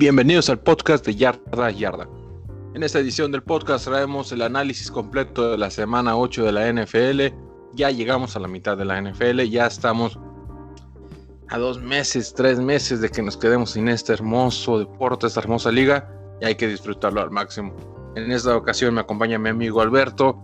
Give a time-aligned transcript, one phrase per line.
[0.00, 2.08] Bienvenidos al podcast de Yarda Yarda.
[2.74, 6.72] En esta edición del podcast traemos el análisis completo de la semana 8 de la
[6.72, 7.36] NFL.
[7.74, 10.18] Ya llegamos a la mitad de la NFL, ya estamos
[11.50, 15.70] a dos meses, tres meses de que nos quedemos sin este hermoso deporte, esta hermosa
[15.70, 17.76] liga, y hay que disfrutarlo al máximo.
[18.16, 20.42] En esta ocasión me acompaña mi amigo Alberto,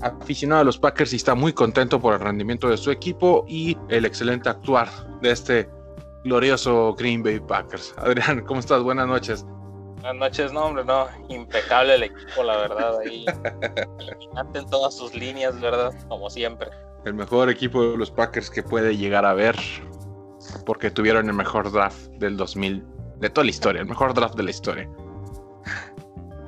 [0.00, 3.76] aficionado a los Packers y está muy contento por el rendimiento de su equipo y
[3.88, 4.88] el excelente actuar
[5.22, 5.75] de este
[6.26, 7.94] glorioso Green Bay Packers.
[7.98, 8.82] Adrián, ¿cómo estás?
[8.82, 9.46] Buenas noches.
[10.00, 11.06] Buenas noches, no, hombre, no.
[11.28, 12.98] Impecable el equipo, la verdad.
[12.98, 13.24] Ahí.
[14.54, 15.94] En todas sus líneas, ¿verdad?
[16.08, 16.68] Como siempre.
[17.04, 19.56] El mejor equipo de los Packers que puede llegar a ver.
[20.64, 22.84] Porque tuvieron el mejor draft del 2000.
[23.18, 23.82] De toda la historia.
[23.82, 24.90] El mejor draft de la historia.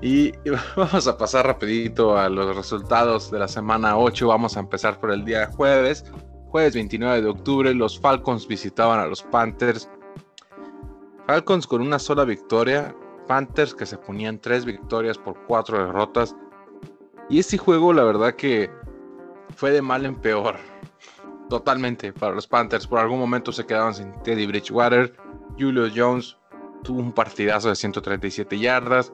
[0.03, 0.33] Y
[0.77, 4.27] vamos a pasar rapidito a los resultados de la semana 8.
[4.27, 6.05] Vamos a empezar por el día jueves.
[6.51, 9.89] Jueves 29 de octubre, los Falcons visitaban a los Panthers.
[11.27, 12.97] Falcons con una sola victoria,
[13.27, 16.35] Panthers que se ponían tres victorias por cuatro derrotas.
[17.29, 18.71] Y este juego, la verdad que
[19.55, 20.57] fue de mal en peor.
[21.51, 22.87] Totalmente para los Panthers.
[22.87, 25.15] Por algún momento se quedaban sin Teddy Bridgewater.
[25.59, 26.39] Julio Jones
[26.83, 29.13] tuvo un partidazo de 137 yardas.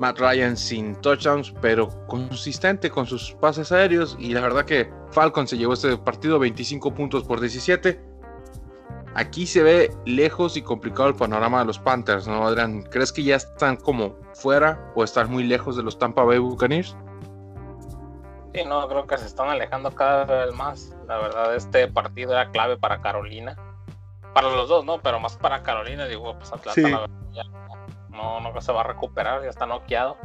[0.00, 4.16] Matt Ryan sin touchdowns, pero consistente con sus pases aéreos.
[4.18, 8.00] Y la verdad que Falcon se llevó este partido 25 puntos por 17.
[9.14, 12.82] Aquí se ve lejos y complicado el panorama de los Panthers, ¿no, Adrián?
[12.90, 16.96] ¿Crees que ya están como fuera o están muy lejos de los Tampa Bay Buccaneers?
[18.54, 20.96] Sí, no, creo que se están alejando cada vez más.
[21.06, 23.56] La verdad, este partido era clave para Carolina.
[24.32, 25.00] Para los dos, ¿no?
[25.02, 26.82] Pero más para Carolina, digo, pues Atlanta Sí.
[26.82, 27.42] la verdad, ya
[28.10, 30.16] no, no se va a recuperar, ya está noqueado.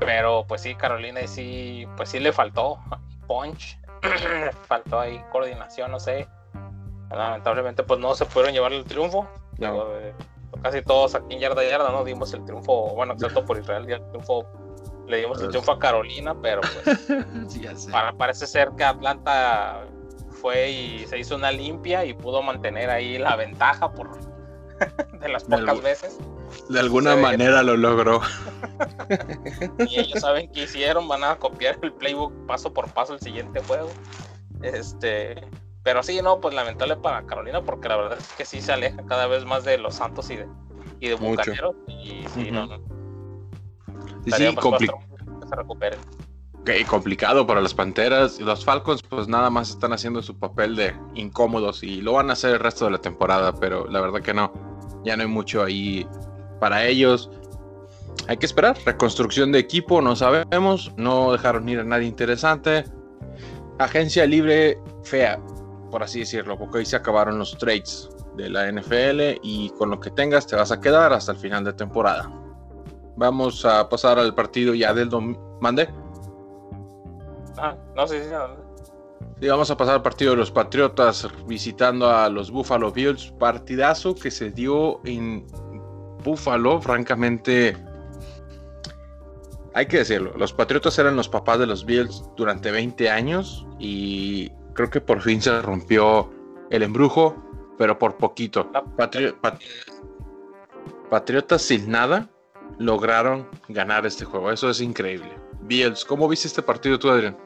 [0.00, 2.78] Pero pues sí, Carolina sí, pues sí le faltó
[3.26, 6.28] punch, le faltó ahí coordinación, no sé.
[7.10, 9.26] Lamentablemente pues no se pudieron llevar el triunfo.
[9.58, 9.92] No.
[9.96, 10.14] Eh,
[10.62, 14.08] casi todos aquí en yarda yarda no dimos el triunfo, bueno, excepto por Israel, el
[14.10, 14.46] triunfo,
[15.06, 17.06] le dimos el triunfo a Carolina, pero pues
[17.48, 17.90] Sí, ya sé.
[17.90, 19.84] para, parece ser que Atlanta
[20.30, 24.18] fue y se hizo una limpia y pudo mantener ahí la ventaja por
[25.20, 26.18] de las pocas veces.
[26.68, 27.20] De alguna Sí.
[27.22, 28.20] manera lo logró.
[29.88, 33.60] Y ellos saben qué hicieron, van a copiar el playbook paso por paso el siguiente
[33.66, 33.88] juego.
[34.62, 35.46] Este,
[35.82, 39.04] pero sí, no, pues lamentable para Carolina porque la verdad es que sí se aleja
[39.06, 40.46] cada vez más de los Santos y de,
[41.00, 41.52] y de Mucho.
[41.86, 42.78] Y sí, no, no.
[44.24, 44.92] Sí, sí, compli-
[45.40, 46.00] que se recuperen.
[46.60, 48.38] Ok, complicado para las Panteras.
[48.40, 52.28] Y los Falcons, pues nada más están haciendo su papel de incómodos y lo van
[52.30, 54.52] a hacer el resto de la temporada, pero la verdad que no.
[55.04, 56.06] Ya no hay mucho ahí
[56.58, 57.30] para ellos.
[58.26, 58.76] Hay que esperar.
[58.84, 60.92] Reconstrucción de equipo, no sabemos.
[60.96, 62.84] No dejaron ir a nadie interesante.
[63.78, 65.40] Agencia libre fea,
[65.90, 70.00] por así decirlo, porque hoy se acabaron los trades de la NFL y con lo
[70.00, 72.30] que tengas te vas a quedar hasta el final de temporada.
[73.16, 75.58] Vamos a pasar al partido ya del domingo.
[75.60, 75.88] ¿Mande?
[77.56, 78.62] Ah, no sé si adelante.
[79.40, 83.32] Y vamos a pasar al partido de los Patriotas visitando a los Buffalo Bills.
[83.38, 85.46] Partidazo que se dio en
[86.32, 87.74] Buffalo, francamente.
[89.74, 94.50] Hay que decirlo, los Patriotas eran los papás de los Bills durante 20 años y
[94.74, 96.30] creo que por fin se rompió
[96.70, 97.34] el embrujo,
[97.78, 98.70] pero por poquito.
[98.96, 99.60] Patri- Pat-
[101.10, 102.28] Patriotas sin nada
[102.78, 105.30] lograron ganar este juego, eso es increíble.
[105.62, 107.36] Bills, ¿cómo viste este partido tú, Adrián?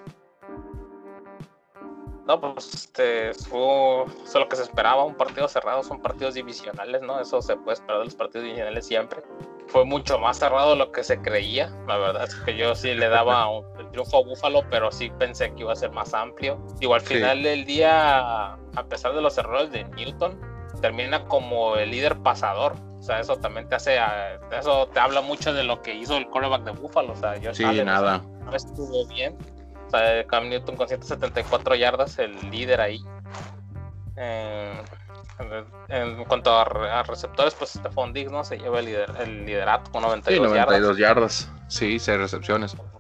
[2.27, 6.35] No, pues este fue eso es lo que se esperaba, un partido cerrado, son partidos
[6.35, 7.19] divisionales, ¿no?
[7.21, 9.23] Eso se puede esperar de los partidos divisionales siempre.
[9.69, 11.75] Fue mucho más cerrado de lo que se creía.
[11.89, 15.11] La verdad es que yo sí le daba un- el triunfo a Búfalo, pero sí
[15.19, 16.65] pensé que iba a ser más amplio.
[16.79, 17.15] Digo, al Sí.
[17.15, 20.39] final del día, a pesar de los errores de Newton,
[20.81, 22.75] termina como el líder pasador.
[22.99, 23.99] O sea, eso también te hace,
[24.57, 27.13] eso te habla mucho de lo que hizo el quarterback de Búfalo.
[27.15, 28.23] O sea, yo Sí, nada.
[28.45, 29.37] no estuvo bien.
[30.29, 33.05] Cam Newton con 174 yardas, el líder ahí.
[34.17, 34.83] Eh,
[35.89, 38.45] en, cuanto a, re- a receptores, pues Stephon Diggs, ¿no?
[38.45, 41.51] Se lleva el, lider- el liderato con Sí, 92, 92 yardas.
[41.69, 42.73] Sí, seis recepciones.
[42.75, 42.93] yardas.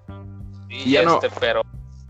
[0.68, 1.62] Y Y ya no- este, pero,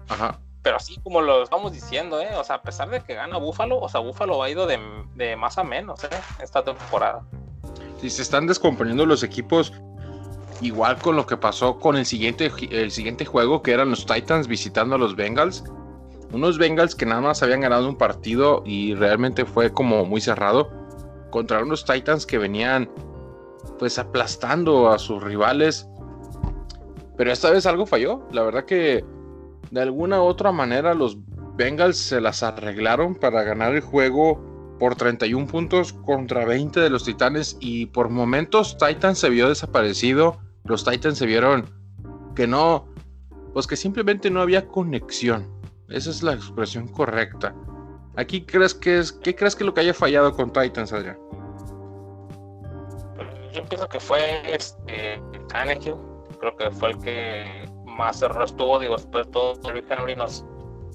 [0.09, 0.39] Ajá.
[0.63, 2.31] pero así como lo estamos diciendo, ¿eh?
[2.37, 4.79] O sea, a pesar de que gana Búfalo, o sea, Búfalo ha ido de,
[5.17, 6.09] de más a menos, ¿eh?
[6.41, 7.23] Esta temporada.
[8.01, 9.73] Si se están descomponiendo los equipos,
[10.63, 14.47] igual con lo que pasó con el siguiente, el siguiente juego, que eran los Titans
[14.47, 15.65] visitando a los Bengals.
[16.33, 20.71] Unos Bengals que nada más habían ganado un partido y realmente fue como muy cerrado.
[21.31, 22.91] Contra unos Titans que venían
[23.79, 25.87] pues aplastando a sus rivales.
[27.17, 28.27] Pero esta vez algo falló.
[28.33, 29.05] La verdad que
[29.71, 31.19] de alguna u otra manera los
[31.57, 37.05] Bengals se las arreglaron para ganar el juego por 31 puntos contra 20 de los
[37.05, 40.39] Titanes y por momentos Titans se vio desaparecido.
[40.65, 41.69] Los Titans se vieron
[42.35, 42.87] que no,
[43.53, 45.49] pues que simplemente no había conexión.
[45.89, 47.55] Esa es la expresión correcta.
[48.17, 51.19] Aquí crees que es, ¿qué crees que lo que haya fallado con Titans allá?
[53.53, 55.97] Yo pienso que fue este Tannehill,
[56.39, 60.45] creo que fue el que más errores tuvo, digo, después todo Luis Henry nos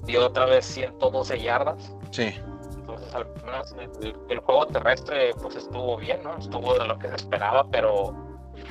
[0.04, 1.94] dio otra vez 112 yardas.
[2.10, 2.34] Sí.
[2.76, 6.36] Entonces, al menos el, el, juego terrestre pues estuvo bien, ¿no?
[6.38, 8.27] Estuvo de lo que se esperaba, pero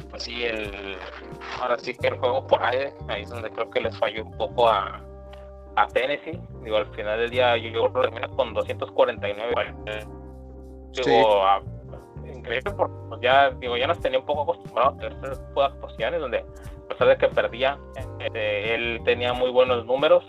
[0.09, 0.97] pues sí, el,
[1.61, 4.31] ahora sí que el juego por aire, ahí es donde creo que les falló un
[4.37, 5.01] poco a,
[5.75, 6.39] a Tennessee.
[6.63, 9.53] Digo, al final del día yo, yo termino con 249.
[9.85, 11.11] Digo, Sí.
[11.13, 11.61] a-
[12.27, 16.19] increíble porque pues, ya, digo, ya nos tenía un poco acostumbrados a tipo de actuaciones
[16.21, 17.77] donde a pesar de que perdía,
[18.33, 20.23] eh, él tenía muy buenos números,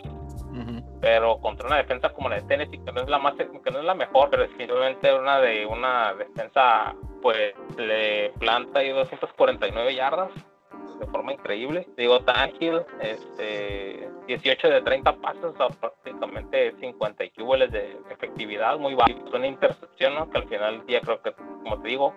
[1.01, 3.79] Pero contra una defensa como la de Tennessee, que no es la más, que no
[3.79, 10.31] es la mejor, pero definitivamente una de una defensa, pues le planta ahí 249 yardas
[10.99, 11.87] de forma increíble.
[11.97, 18.79] Digo, Tangill, este, 18 de 30 pases, o sea, prácticamente 50 y cuboles de efectividad,
[18.79, 19.11] muy bajo.
[19.33, 20.29] Una intercepción, ¿no?
[20.31, 22.15] Que al final del día creo que, como te digo,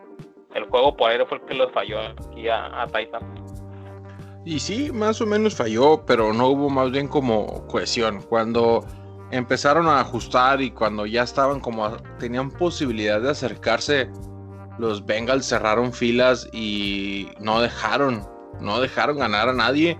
[0.53, 3.40] el juego por aire fue el que los falló aquí a, a Titan.
[4.43, 8.21] Y sí, más o menos falló, pero no hubo más bien como cohesión.
[8.23, 8.83] Cuando
[9.29, 14.09] empezaron a ajustar y cuando ya estaban como tenían posibilidad de acercarse,
[14.79, 18.27] los Bengals cerraron filas y no dejaron,
[18.59, 19.99] no dejaron ganar a nadie.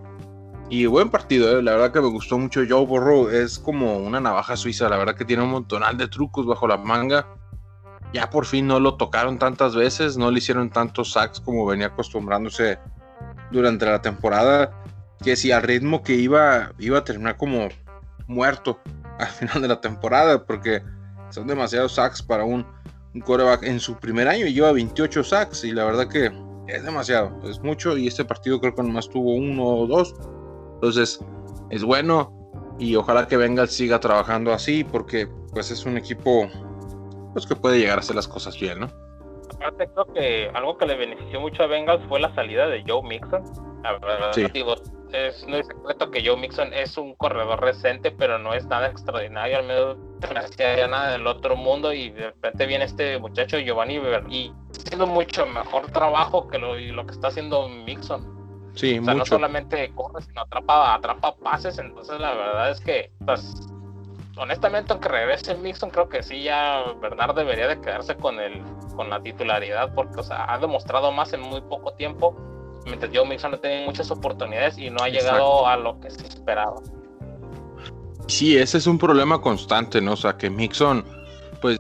[0.70, 4.22] Y buen partido, eh, la verdad que me gustó mucho Joe Burrow, es como una
[4.22, 7.28] navaja suiza, la verdad que tiene un montonal de trucos bajo la manga.
[8.14, 11.88] Ya por fin no lo tocaron tantas veces, no le hicieron tantos sacks como venía
[11.88, 12.80] acostumbrándose
[13.52, 14.72] durante la temporada
[15.24, 17.70] que si al ritmo que iba iba a terminar como
[18.28, 18.80] muerto
[19.20, 20.82] al final de la temporada porque
[21.30, 22.66] son demasiados sacks para un,
[23.14, 26.32] un quarterback en su primer año y lleva 28 sacks y la verdad que
[26.68, 30.16] es demasiado, es mucho y este partido creo que nomás tuvo uno o dos
[30.76, 31.20] entonces
[31.70, 32.34] es bueno
[32.80, 36.50] y ojalá que Bengals siga trabajando así porque pues es un equipo
[37.34, 39.11] pues que puede llegar a hacer las cosas bien, ¿no?
[39.62, 43.04] Aparte, creo que algo que le benefició mucho a Bengals fue la salida de Joe
[43.04, 43.44] Mixon.
[43.84, 44.46] La verdad, Sí.
[44.54, 44.76] digo,
[45.12, 48.88] es, no es secreto que Joe Mixon es un corredor recente, pero no es nada
[48.88, 49.58] extraordinario.
[49.58, 51.94] Al menos no hacía nada del otro mundo.
[51.94, 54.52] Y de repente viene este muchacho Giovanni Ver y
[54.86, 58.40] haciendo mucho mejor trabajo que lo, y lo que está haciendo Mixon.
[58.74, 61.78] Sí, O sea, no solamente corre, sino atrapa, atrapa pases.
[61.78, 63.54] Entonces, la verdad es que, pues,
[64.38, 68.62] honestamente, aunque regrese Mixon, creo que sí, ya Bernard debería de quedarse con el,
[68.96, 72.36] con la titularidad, porque, o sea, ha demostrado más en muy poco tiempo,
[72.86, 75.34] mientras Joe Mixon no tiene muchas oportunidades y no ha Exacto.
[75.34, 76.78] llegado a lo que se esperaba.
[78.28, 80.14] Sí, ese es un problema constante, ¿no?
[80.14, 81.04] O sea, que Mixon,
[81.62, 81.78] pues,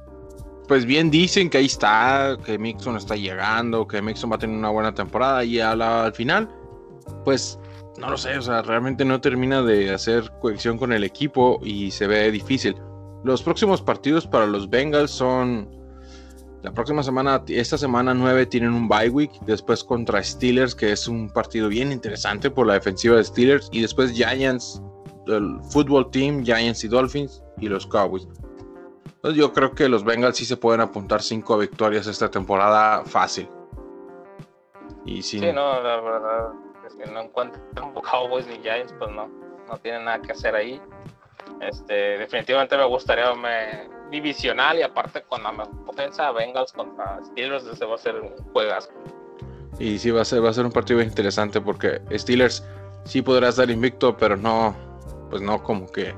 [0.68, 4.57] pues bien dicen que ahí está, que Mixon está llegando, que Mixon va a tener
[4.57, 6.50] una buena temporada y a la- al final,
[7.24, 7.57] pues,
[8.01, 11.91] no lo sé, o sea, realmente no termina de hacer cohesión con el equipo y
[11.91, 12.75] se ve difícil.
[13.24, 15.70] Los próximos partidos para los Bengals son
[16.63, 21.08] la próxima semana, esta semana 9 tienen un bye week, después contra Steelers, que es
[21.08, 24.81] un partido bien interesante por la defensiva de Steelers, y después Giants,
[25.27, 28.27] el fútbol team, Giants y Dolphins, y los Cowboys.
[29.05, 33.48] Entonces yo creo que los Bengals sí se pueden apuntar cinco victorias esta temporada fácil.
[35.05, 36.70] Y sin, Sí, no, la verdad
[37.01, 39.27] que no encuentran Cowboys ni Giants, pues no,
[39.67, 40.81] no tienen nada que hacer ahí.
[41.60, 45.51] Este, definitivamente me gustaría me, divisional y aparte con la
[45.86, 48.89] potencia Bengals contra Steelers, ese va a ser un juegazo.
[49.79, 52.63] Y sí, va a ser, va a ser un partido interesante porque Steelers
[53.05, 54.75] sí podrá estar invicto, pero no,
[55.29, 56.13] pues no como que,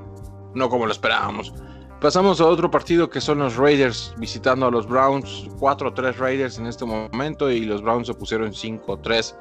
[0.53, 1.53] no como lo esperábamos.
[2.01, 5.47] Pasamos a otro partido que son los Raiders visitando a los Browns.
[5.59, 9.33] 4-3 Raiders en este momento y los Browns se pusieron 5-3.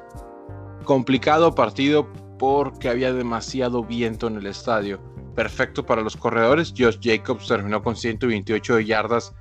[0.83, 2.07] Complicado partido
[2.39, 4.99] porque había demasiado viento en el estadio.
[5.35, 6.73] Perfecto para los corredores.
[6.77, 9.33] Josh Jacobs terminó con 128 yardas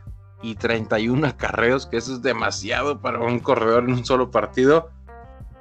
[0.42, 4.90] y 31 acarreos, que eso es demasiado para un corredor en un solo partido.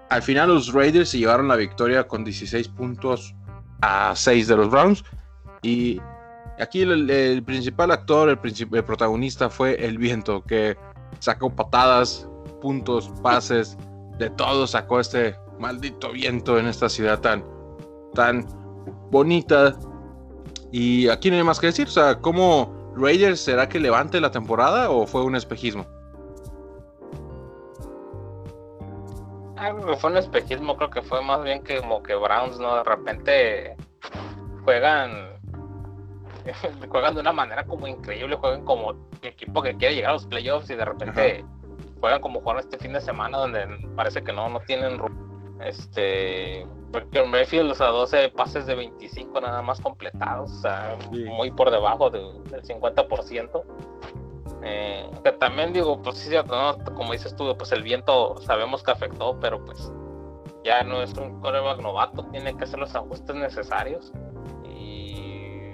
[0.10, 3.36] Al final los Raiders se llevaron la victoria con 16 puntos
[3.82, 5.04] a 6 de los Browns.
[5.62, 6.02] Y
[6.60, 10.78] aquí el, principal actor, el, princip- el protagonista fue el viento, que
[11.20, 12.28] sacó patadas,
[12.62, 13.78] puntos, pases,
[14.18, 17.46] de todo sacó este maldito viento en esta ciudad tan,
[18.14, 18.46] tan
[19.10, 19.78] bonita.
[20.72, 24.32] Y aquí no hay más que decir, o sea, ¿cómo Raiders será que levante la
[24.32, 25.86] temporada o fue un espejismo?
[29.58, 32.78] Ah, fue un espejismo, creo que fue más bien que como que Browns, ¿no?
[32.78, 33.76] De repente
[34.64, 35.32] juegan
[36.90, 40.70] juegan de una manera como increíble, juegan como equipo que quiere llegar a los playoffs
[40.70, 41.46] y de repente
[42.00, 45.00] juegan como jugaron este fin de semana donde parece que no, no tienen
[45.66, 51.52] este porque Mayfield, o sea, 12 pases de 25 nada más completados, o sea, muy
[51.52, 53.64] por debajo del 50%.
[54.64, 56.36] Eh, que también digo, pues sí,
[56.96, 59.92] como dices tú, pues el viento sabemos que afectó, pero pues
[60.64, 64.12] ya no es un coreback novato, tiene que hacer los ajustes necesarios.
[64.66, 65.72] Y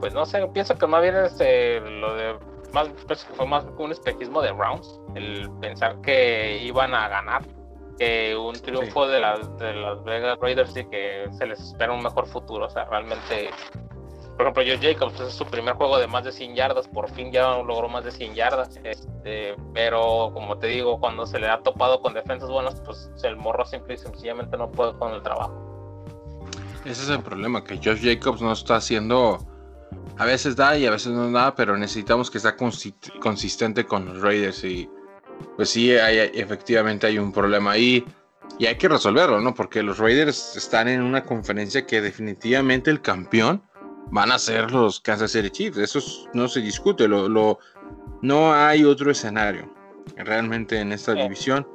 [0.00, 2.38] pues no sé, pienso que más bien este, lo de
[2.72, 7.42] más pues, fue más un espejismo de rounds, el pensar que iban a ganar,
[8.02, 12.02] que un triunfo de, las, de las Vegas Raiders y que se les espera un
[12.02, 12.66] mejor futuro.
[12.66, 13.50] O sea, realmente
[14.36, 17.30] por ejemplo, Joe Jacobs es su primer juego de más de 100 yardas, por fin
[17.30, 21.62] ya logró más de 100 yardas, este, pero como te digo, cuando se le ha
[21.62, 25.54] topado con defensas buenas, pues el morro simple y sencillamente no puede con el trabajo.
[26.84, 29.38] Ese es el problema, que Josh Jacobs no está haciendo,
[30.18, 32.56] a veces da y a veces no da, pero necesitamos que sea
[33.20, 34.90] consistente con los Raiders y
[35.56, 38.04] pues sí, hay, efectivamente hay un problema ahí.
[38.58, 39.54] Y hay que resolverlo, ¿no?
[39.54, 43.62] Porque los Raiders están en una conferencia que definitivamente el campeón
[44.10, 45.78] van a ser los Kansas City Chiefs.
[45.78, 46.00] Eso
[46.34, 47.08] no se discute.
[47.08, 47.58] Lo,
[48.20, 49.72] no hay otro escenario
[50.16, 51.66] realmente en esta división.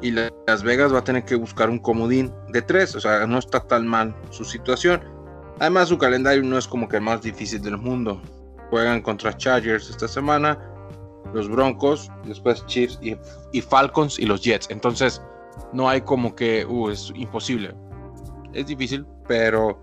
[0.00, 2.96] Y Las Vegas va a tener que buscar un comodín de tres.
[2.96, 5.02] O sea, no está tan mal su situación.
[5.60, 8.20] Además, su calendario no es como que el más difícil del mundo.
[8.70, 10.58] Juegan contra Chargers esta semana,
[11.32, 14.68] los Broncos, después Chiefs y, Falcons y los Jets.
[14.70, 15.22] Entonces,
[15.72, 17.74] no hay como que, uh, es imposible.
[18.52, 19.82] Es difícil, pero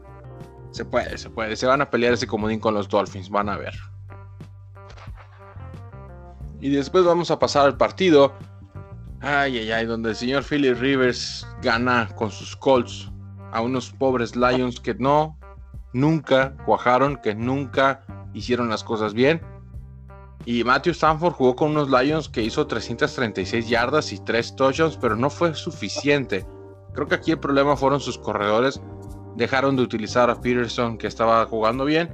[0.72, 1.55] se puede, se puede.
[1.55, 3.74] Se van a pelear ese comodín con los Dolphins, van a ver.
[6.62, 8.34] Y después vamos a pasar al partido.
[9.22, 13.12] Ay, ay, ay, donde el señor Philly Rivers gana con sus Colts
[13.51, 15.38] a unos pobres Lions que no,
[15.93, 18.03] nunca cuajaron, que nunca
[18.34, 19.41] hicieron las cosas bien.
[20.46, 25.15] Y Matthew Stanford jugó con unos Lions que hizo 336 yardas y 3 touchdowns, pero
[25.15, 26.46] no fue suficiente.
[26.93, 28.81] Creo que aquí el problema fueron sus corredores
[29.39, 32.13] dejaron de utilizar a Peterson que estaba jugando bien.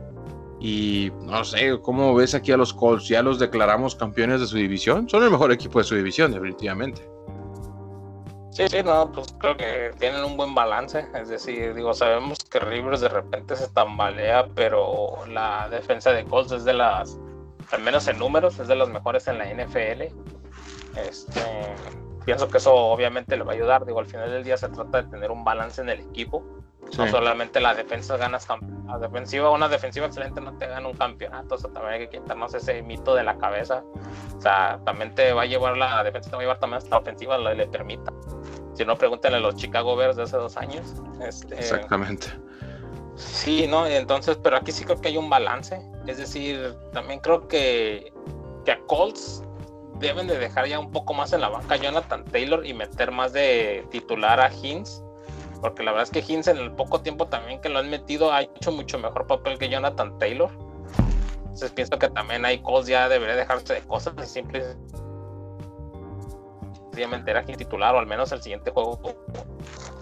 [0.61, 3.07] Y no sé, ¿cómo ves aquí a los Colts?
[3.07, 5.09] ¿Ya los declaramos campeones de su división?
[5.09, 7.07] Son el mejor equipo de su división, definitivamente.
[8.51, 11.05] Sí, sí, no, pues creo que tienen un buen balance.
[11.13, 16.53] Es decir, digo, sabemos que Rivers de repente se tambalea, pero la defensa de Colts
[16.53, 17.19] es de las,
[17.71, 20.03] al menos en números, es de las mejores en la NFL.
[20.97, 21.41] Este,
[22.25, 23.85] pienso que eso obviamente le va a ayudar.
[23.85, 26.43] Digo, al final del día se trata de tener un balance en el equipo.
[26.97, 28.47] No solamente la defensa ganas
[28.87, 32.19] la defensiva, una defensiva excelente no te gana un campeonato, o sea, también hay que
[32.19, 33.83] quitarnos ese mito de la cabeza.
[34.37, 36.91] O sea, también te va a llevar la defensa, te va a llevar también hasta
[36.91, 38.13] la ofensiva, lo le permita.
[38.75, 40.93] Si no, pregúntenle a los Chicago Bears de hace dos años.
[41.21, 42.27] Este, Exactamente.
[43.15, 43.87] Sí, ¿no?
[43.87, 45.79] Entonces, pero aquí sí creo que hay un balance.
[46.07, 48.11] Es decir, también creo que,
[48.65, 49.43] que a Colts
[49.99, 53.11] deben de dejar ya un poco más en la banca a Jonathan Taylor y meter
[53.11, 55.01] más de titular a Hins
[55.61, 58.31] porque la verdad es que Hines en el poco tiempo también que lo han metido
[58.31, 60.51] ha hecho mucho mejor papel que Jonathan Taylor.
[61.39, 64.77] Entonces pienso que también hay cosas ya debería dejarse de cosas y simplemente
[67.31, 68.99] era titular o al menos el siguiente juego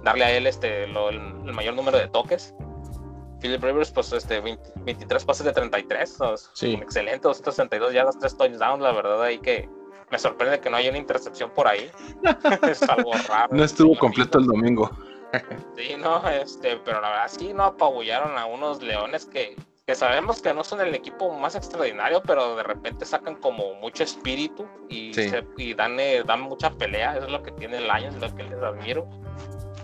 [0.04, 2.54] darle a él este el, mayor número de toques.
[3.44, 6.18] Philip Rivers, pues este 23 pases de 33,
[6.54, 6.76] sí.
[6.82, 9.68] excelente, 262 yardas, 3 touchdowns, la verdad ahí que
[10.10, 11.92] me sorprende que no haya una intercepción por ahí.
[12.70, 13.54] es algo raro.
[13.54, 14.90] No estuvo completo el domingo.
[15.76, 19.56] Sí, no, este, pero la verdad sí, no apabullaron a unos leones que,
[19.88, 24.04] que sabemos que no son el equipo más extraordinario, pero de repente sacan como mucho
[24.04, 25.12] espíritu y,
[25.58, 28.44] y dan, eh, dan mucha pelea, eso es lo que tiene el Lions, lo que
[28.44, 29.10] les admiro.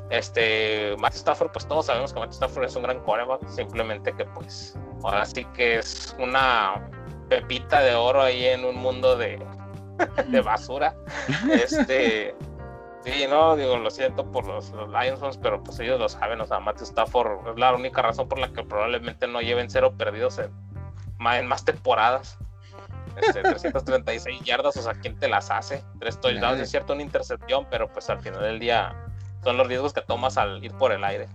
[0.10, 4.26] Este, Matt Stafford, pues todos sabemos que Matt Stafford es un gran coreback, simplemente que
[4.26, 6.90] pues ahora sí que es una
[7.30, 9.40] pepita de oro ahí en un mundo de,
[10.28, 10.96] de basura.
[11.52, 12.36] Este,
[13.04, 16.60] Sí, no, digo, lo siento por los, Lions, pero pues ellos lo saben, o sea,
[16.60, 20.52] Matthew Stafford es la única razón por la que probablemente no lleven cero perdidos en,
[21.18, 22.38] más temporadas.
[23.16, 25.84] Este, 336 yardas, o sea, ¿quién te las hace?
[26.00, 28.94] Tres touchdowns, es cierto, una intercepción, pero pues al final del día
[29.44, 31.28] son los riesgos que tomas al ir por el aire.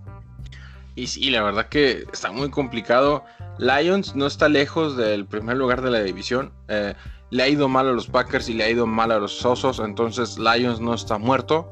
[0.96, 3.25] Y sí, la verdad que está muy complicado.
[3.58, 6.52] Lions no está lejos del primer lugar de la división.
[6.68, 6.94] Eh,
[7.30, 9.80] le ha ido mal a los Packers y le ha ido mal a los Osos,
[9.80, 11.68] entonces Lions no está muerto.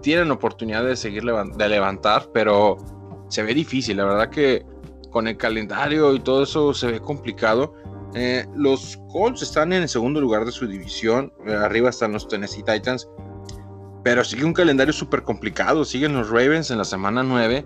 [0.00, 2.78] tienen oportunidad de seguir levantar, pero
[3.28, 3.98] se ve difícil.
[3.98, 4.64] La verdad que
[5.10, 7.74] con el calendario y todo eso se ve complicado.
[8.14, 11.32] Eh, los Colts están en el segundo lugar de su división.
[11.46, 13.08] Eh, arriba están los Tennessee Titans.
[14.04, 15.84] Pero sigue un calendario súper complicado.
[15.84, 17.64] Siguen los Ravens en la semana 9.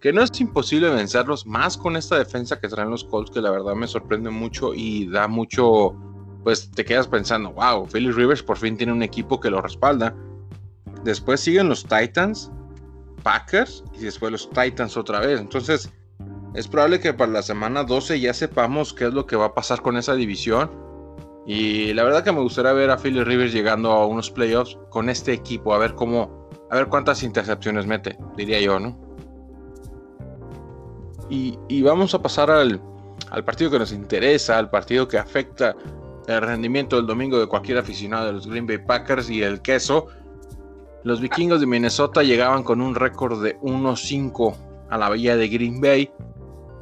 [0.00, 1.46] Que no es imposible vencerlos.
[1.46, 3.30] Más con esta defensa que traen los Colts.
[3.30, 5.94] Que la verdad me sorprende mucho y da mucho.
[6.42, 10.14] Pues te quedas pensando, wow, Philly Rivers por fin tiene un equipo que lo respalda.
[11.04, 12.50] Después siguen los Titans,
[13.22, 15.38] Packers y después los Titans otra vez.
[15.38, 15.90] Entonces,
[16.54, 19.54] es probable que para la semana 12 ya sepamos qué es lo que va a
[19.54, 20.70] pasar con esa división.
[21.46, 25.08] Y la verdad que me gustaría ver a Philly Rivers llegando a unos playoffs con
[25.08, 28.98] este equipo, a ver cómo, a ver cuántas intercepciones mete, diría yo, ¿no?
[31.30, 32.82] Y, vamos a pasar al,
[33.44, 35.76] partido que nos interesa, al partido que afecta
[36.26, 40.08] el rendimiento del domingo de cualquier aficionado de los Green Bay Packers y el queso.
[41.04, 44.56] Los vikingos de Minnesota llegaban con un récord de 1-5
[44.90, 46.10] a la bahía de Green Bay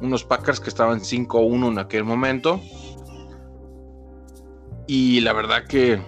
[0.01, 2.61] unos Packers que estaban 5-1 en aquel momento.
[4.89, 6.01] Y la verdad que,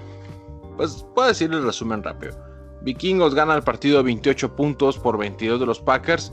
[0.75, 2.33] pues puedo decir el resumen rápido.
[2.81, 6.31] Vikingos gana el partido 28 puntos por 22 de los Packers.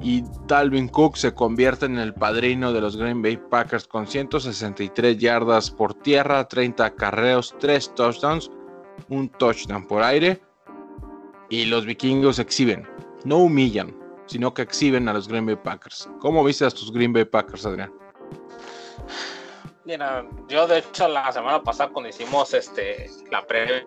[0.00, 5.18] Y Dalvin Cook se convierte en el padrino de los Green Bay Packers con 163
[5.18, 8.48] yardas por tierra, 30 carreos, 3 touchdowns,
[9.08, 10.40] un touchdown por aire.
[11.48, 12.86] Y los vikingos exhiben,
[13.24, 13.92] no humillan,
[14.26, 16.08] sino que exhiben a los Green Bay Packers.
[16.20, 17.92] ¿Cómo viste a tus Green Bay Packers, Adrián?
[19.84, 23.82] Mira, yo de hecho la semana pasada cuando hicimos este la previa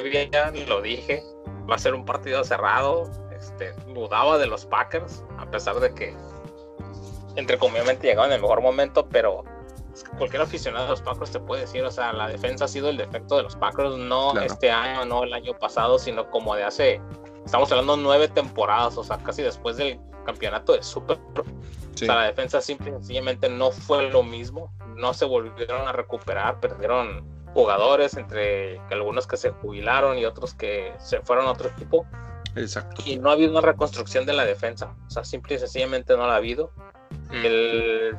[0.68, 1.24] lo dije,
[1.70, 6.16] va a ser un partido cerrado, este, dudaba de los Packers, a pesar de que
[7.36, 9.44] entre comillas llegaban en el mejor momento, pero
[10.18, 12.98] cualquier aficionado de los Packers te puede decir, o sea, la defensa ha sido el
[12.98, 17.02] defecto de los Packers, no este año, no el año pasado, sino como de hace,
[17.46, 21.20] estamos hablando nueve temporadas, o sea, casi después del campeonato de Super.
[21.94, 24.74] O sea, la defensa simple y sencillamente no fue lo mismo.
[24.96, 30.94] No se volvieron a recuperar, perdieron jugadores, entre algunos que se jubilaron y otros que
[31.00, 32.06] se fueron a otro equipo.
[32.56, 33.02] Exacto.
[33.06, 34.96] Y no ha habido una reconstrucción de la defensa.
[35.08, 36.72] O sea, simple y sencillamente no la ha habido.
[37.30, 37.46] Mm.
[37.46, 38.18] El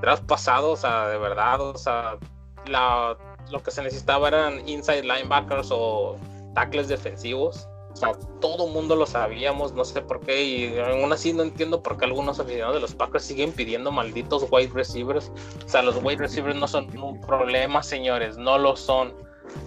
[0.00, 2.18] draft pasado, o sea, de verdad, o sea,
[2.66, 3.16] la,
[3.50, 6.16] lo que se necesitaba eran inside linebackers o
[6.54, 11.32] tackles defensivos o sea, todo mundo lo sabíamos, no sé por qué, y aún así
[11.32, 15.30] no entiendo por qué algunos aficionados de los Packers siguen pidiendo malditos wide receivers.
[15.64, 19.14] O sea, los wide receivers no son un problema, señores, no lo son.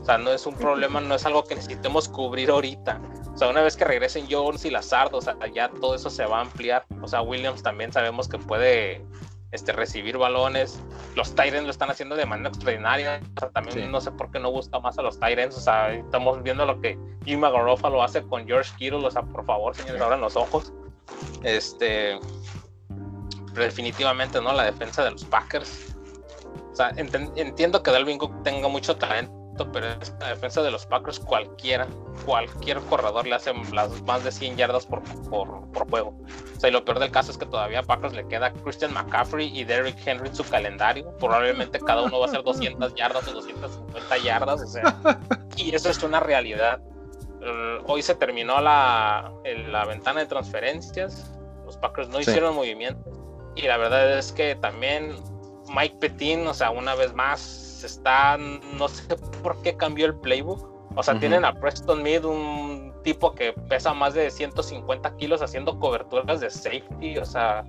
[0.01, 2.99] O sea, no es un problema, no es algo que necesitemos cubrir ahorita.
[3.33, 6.25] O sea, una vez que regresen Jones y Lazard, o sea, ya todo eso se
[6.25, 6.85] va a ampliar.
[7.01, 9.05] O sea, Williams también sabemos que puede
[9.51, 10.79] este, recibir balones.
[11.15, 13.21] Los Tyrants lo están haciendo de manera extraordinaria.
[13.35, 15.57] O sea, también no sé por qué no gusta más a los Tyrants.
[15.57, 19.05] O sea, estamos viendo lo que Jim Garofa lo hace con George Kittle.
[19.05, 20.73] O sea, por favor, señores, abran los ojos.
[21.43, 22.19] Este,
[23.53, 24.53] definitivamente, ¿no?
[24.53, 25.95] La defensa de los Packers.
[26.71, 29.36] O sea, entiendo que Dalvin Cook tenga mucho talento
[29.71, 31.87] pero es la defensa de los Packers cualquiera,
[32.25, 36.17] cualquier corredor le hace las más de 100 yardas por, por, por, juego.
[36.55, 38.93] O sea, y lo peor del caso es que todavía a Packers le queda Christian
[38.93, 41.15] McCaffrey y Derrick Henry en su calendario.
[41.17, 45.19] Probablemente cada uno va a ser 200 yardas o 250 yardas, o sea,
[45.55, 46.81] y eso es una realidad.
[47.85, 49.31] Hoy se terminó la,
[49.69, 51.31] la ventana de transferencias,
[51.65, 53.17] los Packers no hicieron movimientos
[53.55, 55.15] y la verdad es que también
[55.75, 60.75] Mike Petin, o sea, una vez más está, no sé por qué cambió el playbook.
[60.95, 65.77] O sea, tienen a Preston Mead, un tipo que pesa más de 150 kilos haciendo
[65.79, 67.19] coberturas de safety.
[67.19, 67.63] O sea,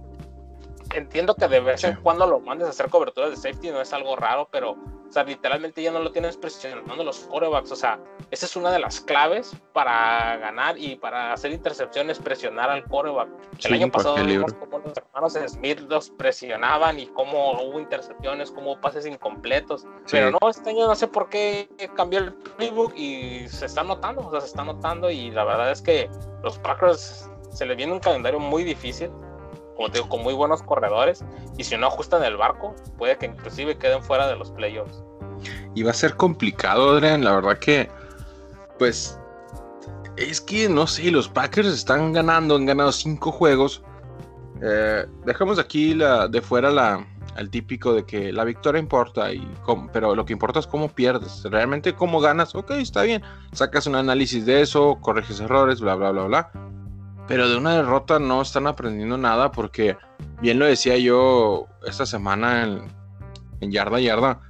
[0.95, 3.93] entiendo que de vez en cuando lo mandes a hacer coberturas de safety no es
[3.93, 4.77] algo raro, pero
[5.09, 7.73] o sea, literalmente ya no lo tienes presionando los corebacks.
[7.73, 7.99] O sea,
[8.31, 13.29] esa es una de las claves para ganar y para hacer intercepciones, presionar al coreback.
[13.65, 18.73] el año pasado vimos cómo los hermanos Smith los presionaban y cómo hubo intercepciones, cómo
[18.73, 19.87] hubo pases incompletos.
[20.11, 24.27] Pero no, este año no sé por qué cambió el playbook y se está notando,
[24.27, 26.11] o sea, se está notando y la verdad es que
[26.43, 29.11] los Packers se les viene un calendario muy difícil
[29.79, 31.25] como te digo, con muy buenos corredores.
[31.57, 35.05] Y si no ajustan el barco, puede que inclusive queden fuera de los playoffs.
[35.77, 37.23] Y va a ser complicado, Adrián.
[37.23, 37.89] La verdad que,
[38.77, 39.21] pues,
[40.17, 43.81] es que no sé, los Packers están ganando, han ganado cinco juegos.
[44.61, 49.49] Eh, dejamos aquí la, de fuera la, el típico de que la victoria importa, y
[49.93, 51.45] pero lo que importa es cómo pierdes.
[51.45, 53.23] Realmente cómo ganas, ok, está bien.
[53.53, 56.51] Sacas un análisis de eso, corriges errores, bla, bla, bla, bla
[57.29, 59.97] pero de una derrota no están aprendiendo nada porque,
[60.41, 62.81] bien lo decía yo esta semana
[63.61, 64.41] en, Yarda Yarda,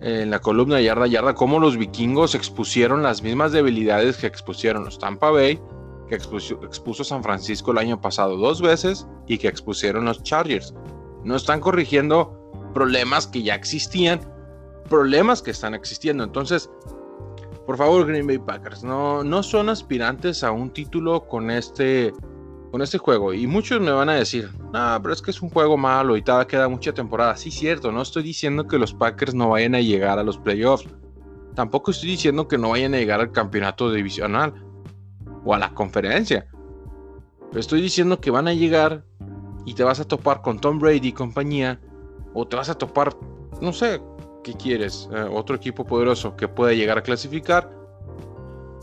[0.00, 4.98] en la columna Yarda Yarda, cómo los vikingos expusieron las mismas debilidades que expusieron los
[4.98, 5.60] Tampa Bay
[6.08, 10.74] que expuso, expuso San Francisco el año pasado dos veces y que expusieron los Chargers.
[11.22, 12.38] No están corrigiendo
[12.74, 14.20] problemas que ya existían,
[14.90, 16.24] problemas que están existiendo.
[16.24, 16.68] Entonces,
[17.66, 22.12] por favor, Green Bay Packers, no, no son aspirantes a un título con este,
[22.70, 23.32] con este juego.
[23.32, 26.22] Y muchos me van a decir, no, pero es que es un juego malo y
[26.22, 27.36] todavía queda mucha temporada.
[27.36, 30.86] Sí, cierto, no estoy diciendo que los Packers no vayan a llegar a los playoffs.
[31.54, 34.52] Tampoco estoy diciendo que no vayan a llegar al campeonato divisional
[35.44, 36.46] o a la conferencia.
[37.48, 39.04] Pero estoy diciendo que van a llegar
[39.64, 41.80] y te vas a topar con Tom Brady y compañía.
[42.34, 43.16] O te vas a topar,
[43.60, 44.02] no sé,
[44.44, 45.08] ¿qué quieres?
[45.12, 47.68] Eh, otro equipo poderoso que pueda llegar a clasificar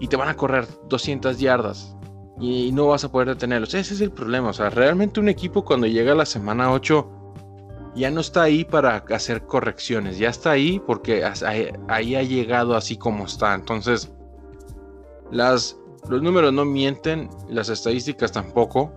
[0.01, 1.95] y te van a correr 200 yardas
[2.37, 3.73] y no vas a poder detenerlos.
[3.73, 4.49] Ese es el problema.
[4.49, 7.07] O sea, realmente un equipo cuando llega a la semana 8
[7.95, 10.17] ya no está ahí para hacer correcciones.
[10.17, 11.23] Ya está ahí porque
[11.87, 13.53] ahí ha llegado así como está.
[13.53, 14.11] Entonces,
[15.31, 15.77] las,
[16.09, 18.91] los números no mienten, las estadísticas tampoco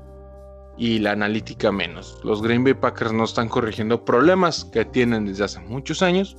[0.78, 2.18] y la analítica menos.
[2.24, 6.36] Los Green Bay Packers no están corrigiendo problemas que tienen desde hace muchos años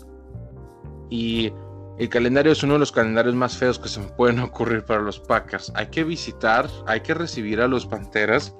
[1.10, 1.52] y
[1.98, 5.02] el calendario es uno de los calendarios más feos que se me pueden ocurrir para
[5.02, 5.72] los Packers.
[5.76, 8.56] Hay que visitar, hay que recibir a los Panteras,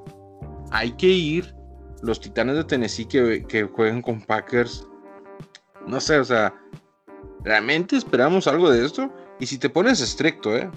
[0.72, 1.56] hay que ir
[2.02, 4.88] los Titanes de Tennessee que, que jueguen con Packers.
[5.88, 6.54] No sé, o sea,
[7.44, 9.12] ¿realmente esperamos algo de esto?
[9.40, 10.70] Y si te pones estricto, ¿eh?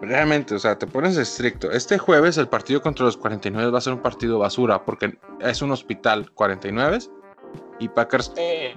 [0.00, 1.70] Realmente, o sea, te pones estricto.
[1.70, 5.62] Este jueves el partido contra los 49 va a ser un partido basura porque es
[5.62, 6.98] un hospital 49
[7.78, 8.32] y Packers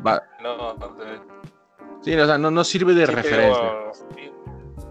[0.05, 0.23] va...
[0.41, 0.75] No,
[2.01, 3.91] Sí, o sea, no, no sirve de referencia.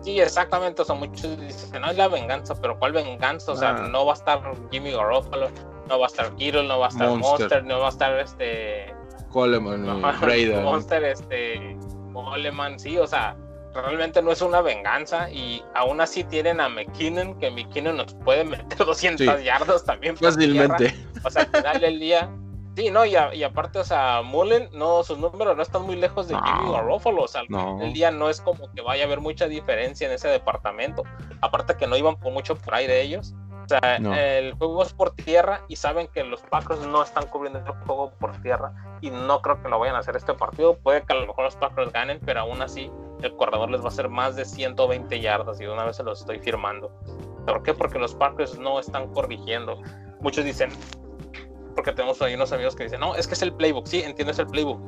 [0.03, 0.83] sí, exactamente.
[0.83, 3.53] O sea, muchos dicen, no es la venganza, pero ¿cuál venganza?
[3.53, 3.89] O sea, ah.
[3.89, 4.41] no va a estar
[4.71, 5.49] Jimmy Garoppolo,
[5.89, 8.95] no va a estar Kittle, no va a estar Monster, no va a estar este.
[9.31, 11.77] Coleman, no, Monster, este.
[12.13, 13.37] Coleman, sí, o sea,
[13.75, 18.45] realmente no es una venganza y aún así tienen a McKinnon, que McKinnon nos puede
[18.45, 20.17] meter 200 yardas también.
[20.17, 20.95] Fácilmente.
[21.25, 22.31] O sea, al final del día
[22.79, 26.37] Sí, no, y, aparte, o sea, Mullen, no, sus números no están muy lejos de
[26.37, 27.43] Jimmy Garoppolo, o sea,
[27.81, 31.03] el día no es como que vaya a haber mucha diferencia en ese departamento,
[31.41, 34.93] aparte que no iban por mucho por ahí de ellos, o sea, el juego es
[34.93, 39.11] por tierra y saben que los Packers no están cubriendo el juego por tierra y
[39.11, 41.57] no creo que lo vayan a hacer este partido, puede que a lo mejor los
[41.57, 45.61] Packers ganen, pero aún así el corredor les va a hacer más de 120 yardas
[45.61, 46.93] y de una vez se los estoy firmando.
[47.45, 47.75] ¿Por qué?
[47.75, 49.83] Porque los Packers no están corrigiendo.
[50.21, 50.71] Muchos dicen,
[51.79, 54.41] porque tenemos ahí unos amigos que dicen, no, es que es el playbook, sí, entiendes
[54.41, 54.81] el playbook,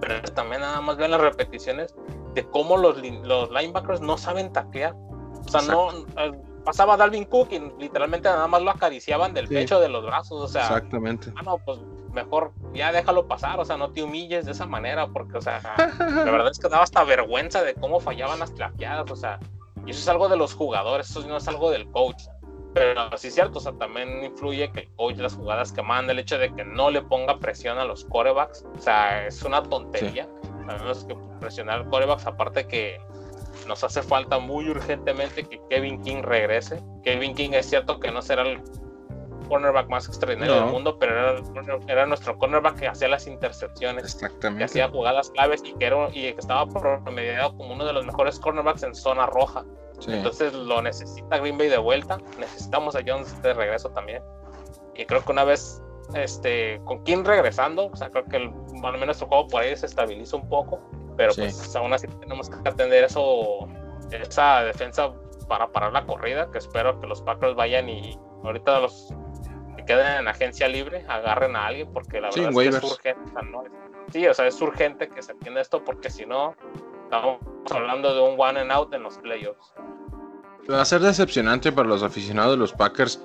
[0.00, 1.94] pero también nada más vean las repeticiones
[2.32, 4.94] de cómo los, los linebackers no saben taclear.
[4.94, 6.32] O sea, no eh,
[6.64, 10.48] pasaba Dalvin Cook y literalmente nada más lo acariciaban del pecho de los brazos, o
[10.48, 11.34] sea, exactamente.
[11.36, 11.78] Ah, no, pues
[12.14, 15.60] mejor ya déjalo pasar, o sea, no te humilles de esa manera, porque, o sea,
[15.98, 19.38] la verdad es que daba hasta vergüenza de cómo fallaban las claqueadas, o sea,
[19.84, 22.22] y eso es algo de los jugadores, eso no es algo del coach.
[22.74, 26.20] Pero sí es cierto, o sea, también influye que coach las jugadas que manda, el
[26.20, 30.28] hecho de que no le ponga presión a los corebacks, o sea, es una tontería.
[30.66, 33.00] Tenemos que presionar corebacks, aparte que
[33.66, 36.80] nos hace falta muy urgentemente que Kevin King regrese.
[37.02, 38.62] Kevin King es cierto que no será el
[39.48, 41.42] cornerback más extraordinario del mundo, pero
[41.88, 44.58] era, nuestro cornerback que hacía las intercepciones, Exactamente.
[44.58, 48.06] que hacía jugadas claves y que, era, y que estaba promediado como uno de los
[48.06, 49.64] mejores cornerbacks en zona roja.
[50.06, 52.18] Entonces lo necesita Green Bay de vuelta.
[52.38, 54.22] Necesitamos a Jones de regreso también.
[54.94, 55.82] Y creo que una vez
[56.14, 59.76] este, con King regresando, o sea, creo que el, al menos nuestro juego por ahí
[59.76, 60.80] se estabiliza un poco.
[61.16, 63.68] Pero pues aún así tenemos que atender eso,
[64.10, 65.12] esa defensa
[65.48, 66.50] para parar la corrida.
[66.50, 69.12] Que espero que los Packers vayan y ahorita los
[69.76, 73.32] que queden en agencia libre agarren a alguien porque la verdad es que es urgente.
[74.12, 76.56] Sí, o sea, es urgente que se entienda esto porque si no,
[77.10, 77.40] Estamos
[77.72, 79.74] hablando de un one and out en los playoffs.
[80.70, 83.20] Va a ser decepcionante para los aficionados de los Packers.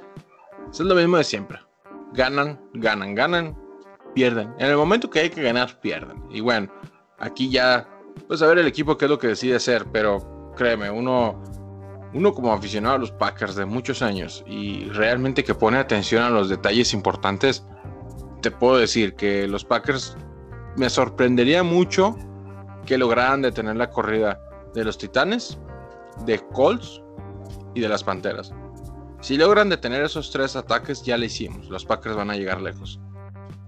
[0.71, 1.59] Es lo mismo de siempre.
[2.13, 3.55] Ganan, ganan, ganan,
[4.15, 4.55] pierden.
[4.57, 6.23] En el momento que hay que ganar, pierden.
[6.31, 6.67] Y bueno,
[7.19, 7.87] aquí ya,
[8.27, 11.43] pues a ver el equipo qué es lo que decide hacer, pero créeme, uno,
[12.15, 16.31] uno como aficionado a los Packers de muchos años y realmente que pone atención a
[16.31, 17.63] los detalles importantes,
[18.41, 20.17] te puedo decir que los Packers
[20.75, 22.17] me sorprendería mucho
[22.85, 24.39] que lograran detener la corrida
[24.73, 25.57] de los Titanes,
[26.25, 27.01] de Colts
[27.73, 28.53] y de las Panteras.
[29.21, 31.67] Si logran detener esos tres ataques, ya le hicimos.
[31.69, 32.99] Los Packers van a llegar lejos.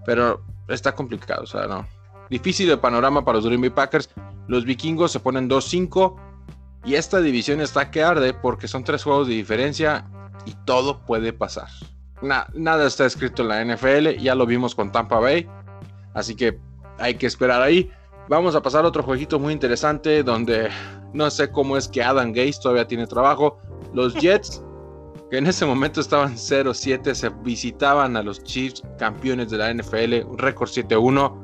[0.05, 1.87] Pero está complicado, o sea, no.
[2.29, 4.09] Difícil el panorama para los Green Bay Packers.
[4.47, 6.15] Los vikingos se ponen 2-5
[6.85, 10.05] y esta división está que arde porque son tres juegos de diferencia
[10.45, 11.67] y todo puede pasar.
[12.21, 15.49] nada está escrito en la NFL, ya lo vimos con Tampa Bay,
[16.13, 16.59] así que
[16.97, 17.91] hay que esperar ahí.
[18.29, 20.69] Vamos a pasar a otro jueguito muy interesante donde
[21.13, 23.57] no sé cómo es que Adam Gates todavía tiene trabajo.
[23.93, 24.61] Los Jets
[25.29, 30.25] que en ese momento estaban 0-7, se visitaban a los Chiefs, campeones de la NFL,
[30.25, 31.43] un récord 7-1.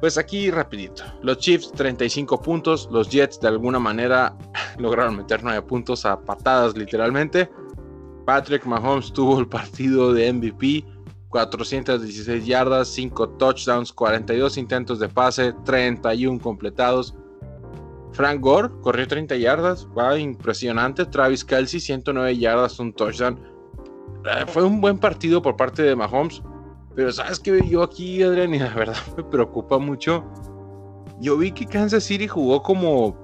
[0.00, 4.36] Pues aquí rapidito, los Chiefs 35 puntos, los Jets de alguna manera
[4.78, 7.48] lograron meter 9 puntos a patadas literalmente.
[8.26, 10.84] Patrick Mahomes tuvo el partido de MVP,
[11.32, 17.14] 416 yardas, 5 touchdowns, 42 intentos de pase, 31 completados.
[18.12, 21.06] Frank Gore corrió 30 yardas, impresionante.
[21.06, 23.40] Travis Kelsey 109 yardas, un touchdown.
[24.26, 26.42] Eh, fue un buen partido por parte de Mahomes.
[26.94, 30.22] Pero sabes que yo aquí, Adrián, y la verdad me preocupa mucho.
[31.18, 33.16] Yo vi que Kansas City jugó como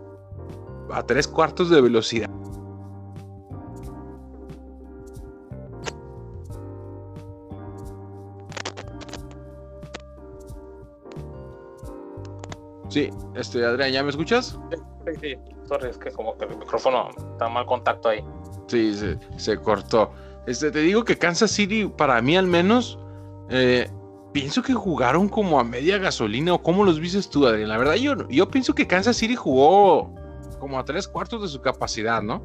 [0.90, 2.30] a tres cuartos de velocidad.
[12.88, 14.58] Sí, este, Adrián, ¿ya me escuchas?
[15.06, 18.24] Sí, sí, sorry, es que como que el micrófono está mal contacto ahí.
[18.66, 20.12] Sí, se, se cortó.
[20.46, 22.98] Este, te digo que Kansas City, para mí al menos,
[23.50, 23.90] eh,
[24.32, 26.54] pienso que jugaron como a media gasolina.
[26.54, 27.68] ¿O cómo los viste tú, Adrián?
[27.68, 30.14] La verdad, yo, yo pienso que Kansas City jugó
[30.58, 32.42] como a tres cuartos de su capacidad, ¿no?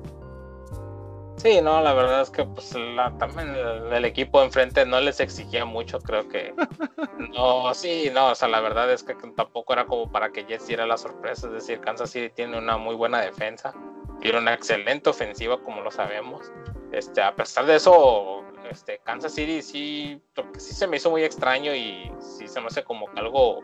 [1.38, 5.20] Sí, no, la verdad es que pues la, también el, el, equipo enfrente no les
[5.20, 6.54] exigía mucho, creo que
[7.34, 10.68] no, sí, no, o sea, la verdad es que tampoco era como para que Jets
[10.68, 13.74] diera la sorpresa, es decir, Kansas City tiene una muy buena defensa,
[14.22, 16.52] tiene una excelente ofensiva, como lo sabemos,
[16.92, 20.22] este, a pesar de eso, este, Kansas City sí,
[20.58, 23.62] sí se me hizo muy extraño y sí se me hace como que algo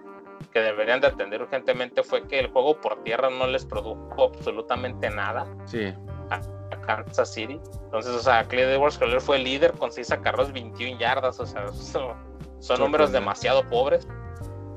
[0.51, 5.09] que deberían de atender urgentemente fue que el juego por tierra no les produjo absolutamente
[5.09, 5.45] nada.
[5.65, 5.93] Sí.
[6.29, 6.41] A
[6.89, 7.59] Kansas City.
[7.83, 11.39] Entonces, o sea, Clyde Edwards fue el líder con 6 acarros, 21 yardas.
[11.39, 12.15] O sea, son,
[12.59, 14.07] son números demasiado pobres.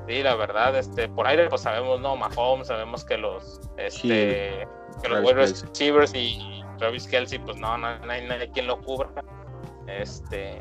[0.07, 2.17] Sí, la verdad, este, por aire, pues sabemos, ¿no?
[2.17, 4.67] Mahomes, sabemos que los, este,
[5.01, 8.81] que los wide receivers y Travis Kelsey, pues no, no, no hay nadie quien lo
[8.81, 9.09] cubra.
[9.87, 10.61] Este,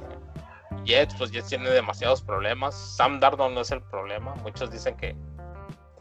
[0.86, 2.76] Jets, pues Jets tiene demasiados problemas.
[2.76, 4.36] Sam Darnold no es el problema.
[4.36, 5.16] Muchos dicen que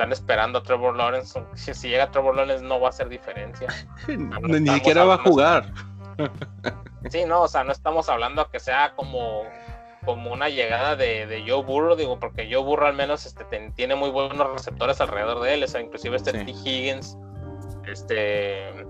[0.01, 1.39] están esperando a Trevor Lawrence.
[1.55, 3.69] Si, si llega Trevor Lawrence no va a hacer diferencia.
[4.09, 5.73] No, Ni siquiera va a jugar.
[7.11, 9.43] sí, no, o sea, no estamos hablando a que sea como,
[10.07, 13.75] como una llegada de, de Joe Burrow, digo, porque Joe Burrow al menos este, ten,
[13.75, 16.45] tiene muy buenos receptores alrededor de él, o sea, inclusive este sí.
[16.47, 16.51] T.
[16.51, 17.19] Higgins,
[17.87, 18.87] este,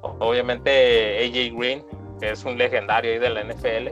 [0.00, 1.84] obviamente AJ Green,
[2.18, 3.88] que es un legendario ahí de la NFL.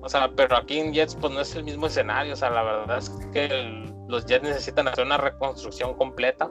[0.00, 2.62] O sea, pero aquí en Jets pues no es el mismo escenario, o sea, la
[2.62, 6.48] verdad es que el, los Jets necesitan hacer una reconstrucción completa.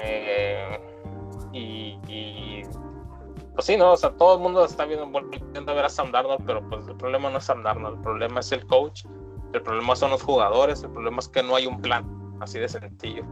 [0.00, 0.80] Eh,
[1.52, 2.62] y, y,
[3.54, 6.10] pues sí, no, o sea, todo el mundo está viendo, volviendo a ver a Sam
[6.10, 9.04] Darnold, pero pues el problema no es Sam Darnold, el problema es el coach,
[9.52, 12.04] el problema son los jugadores, el problema es que no hay un plan,
[12.40, 13.24] así de sencillo.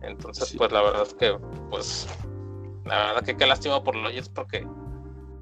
[0.00, 0.56] Entonces, sí.
[0.56, 2.08] pues la verdad es que, pues,
[2.86, 4.66] la verdad que qué lástima por los Jets porque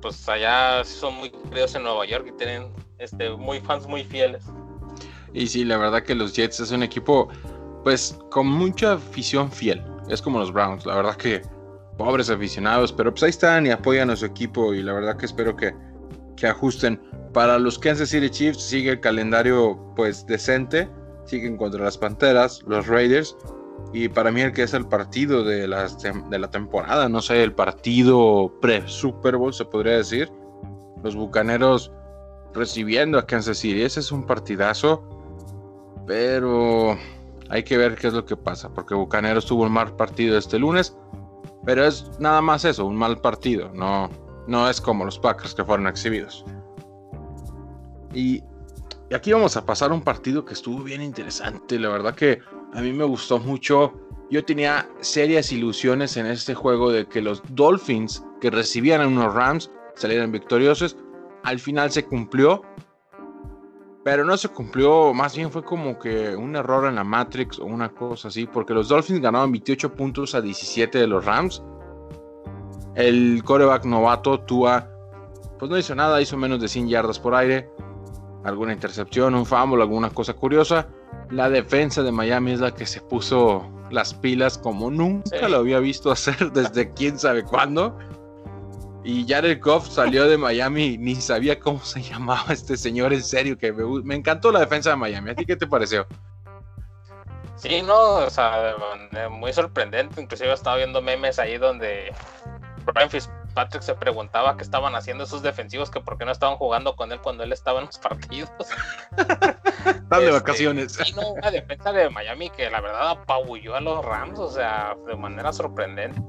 [0.01, 4.45] pues allá son muy queridos en Nueva York y tienen este, muy fans muy fieles.
[5.33, 7.29] Y sí, la verdad que los Jets es un equipo
[7.87, 9.81] pues con mucha afición fiel.
[10.09, 11.41] Es como los Browns, la verdad que
[11.97, 15.27] pobres aficionados, pero pues ahí están y apoyan a su equipo y la verdad que
[15.27, 15.73] espero que,
[16.35, 17.01] que ajusten.
[17.33, 20.89] Para los Kansas City Chiefs sigue el calendario pues decente,
[21.27, 23.37] siguen contra las Panteras, los Raiders
[23.93, 25.87] y para mí el que es el partido de la,
[26.29, 30.29] de la temporada, no sé, el partido pre-Super Bowl se podría decir.
[31.05, 31.93] Los Bucaneros
[32.53, 35.05] recibiendo a Kansas City, ese es un partidazo,
[36.05, 36.99] pero
[37.51, 40.59] hay que ver qué es lo que pasa, porque Bucaneros tuvo un mal partido este
[40.59, 40.97] lunes,
[41.65, 44.11] pero es nada más eso, un mal partido, no,
[44.47, 46.45] no es como los Packers que fueron exhibidos.
[48.13, 48.43] Y,
[49.11, 52.41] y aquí vamos a pasar un partido que estuvo bien interesante, la verdad que
[52.75, 53.93] a mí me gustó mucho.
[54.31, 59.33] Yo tenía serias ilusiones en este juego de que los Dolphins que recibían a unos
[59.33, 60.97] Rams salieran victoriosos.
[61.45, 62.63] Al final se cumplió,
[64.07, 67.65] pero no se cumplió, más bien fue como que un error en la Matrix o
[67.65, 71.61] una cosa así, porque los Dolphins ganaban 28 puntos a 17 de los Rams.
[72.95, 74.89] El coreback novato Tua,
[75.59, 77.69] pues no hizo nada, hizo menos de 100 yardas por aire,
[78.45, 80.87] alguna intercepción, un fumble, alguna cosa curiosa.
[81.31, 85.51] La defensa de Miami es la que se puso las pilas como nunca sí.
[85.51, 87.99] lo había visto hacer desde quién sabe cuándo.
[89.09, 93.57] Y Jared Goff salió de Miami, ni sabía cómo se llamaba este señor, en serio,
[93.57, 95.31] que me, me encantó la defensa de Miami.
[95.31, 96.09] ¿A ti qué te pareció?
[97.55, 98.75] Sí, no, o sea,
[99.31, 100.21] muy sorprendente.
[100.21, 102.13] Inclusive estaba viendo memes ahí donde
[102.85, 106.97] Brian Fitzpatrick se preguntaba qué estaban haciendo esos defensivos, que por qué no estaban jugando
[106.97, 108.51] con él cuando él estaba en los partidos.
[109.87, 110.99] Están de este, vacaciones.
[111.09, 114.97] Y no, una defensa de Miami que la verdad apabulló a los Rams, o sea,
[115.07, 116.21] de manera sorprendente.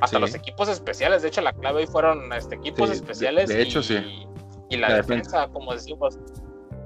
[0.00, 0.20] Hasta sí.
[0.20, 3.48] los equipos especiales, de hecho la clave ahí fueron este, equipos sí, especiales.
[3.48, 4.26] De, de hecho, y, sí.
[4.70, 6.18] Y la, defensa, como decimos,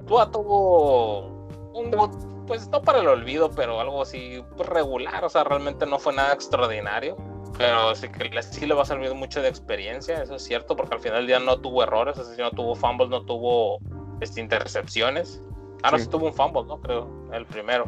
[0.06, 1.90] Tua tuvo un
[2.46, 6.12] pues no para el olvido, pero algo así pues, regular, o sea, realmente no fue
[6.12, 7.16] nada extraordinario.
[7.58, 10.94] Pero sí que sí le va a servir mucho de experiencia, eso es cierto, porque
[10.94, 13.78] al final del día no tuvo errores, es decir, no tuvo fumbles, no tuvo
[14.20, 15.42] este, intercepciones.
[15.82, 16.08] Ahora sí.
[16.08, 16.80] tuvo un fumble, ¿no?
[16.80, 17.86] Creo, el primero.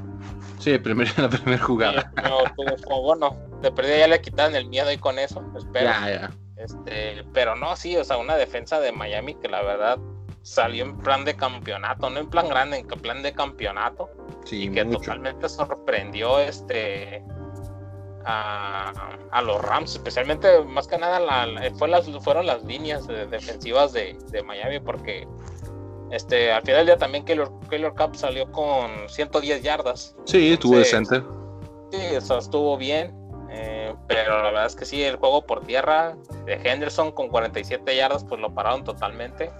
[0.58, 2.12] Sí, el primer, la primera jugada.
[2.22, 5.86] no, tuvo, bueno, de perdida ya le quitaron el miedo ahí con eso, espero.
[5.86, 6.30] Ya, ya.
[6.56, 9.98] Este, pero no, sí, o sea, una defensa de Miami que la verdad
[10.42, 14.10] salió en plan de campeonato, no en plan grande, en plan de campeonato.
[14.44, 17.24] Sí, que totalmente sorprendió este
[18.26, 18.92] a,
[19.30, 24.16] a, los Rams, especialmente más que nada la, fue las, fueron las líneas defensivas de,
[24.30, 25.26] de, Miami porque
[26.14, 30.14] este al final del día también Keylor, Keylor Cup salió con 110 yardas.
[30.24, 31.22] Sí, estuvo decente.
[31.90, 33.14] Sí, eso estuvo bien.
[33.50, 37.96] Eh, pero la verdad es que sí, el juego por tierra de Henderson con 47
[37.96, 39.50] yardas, pues lo pararon totalmente.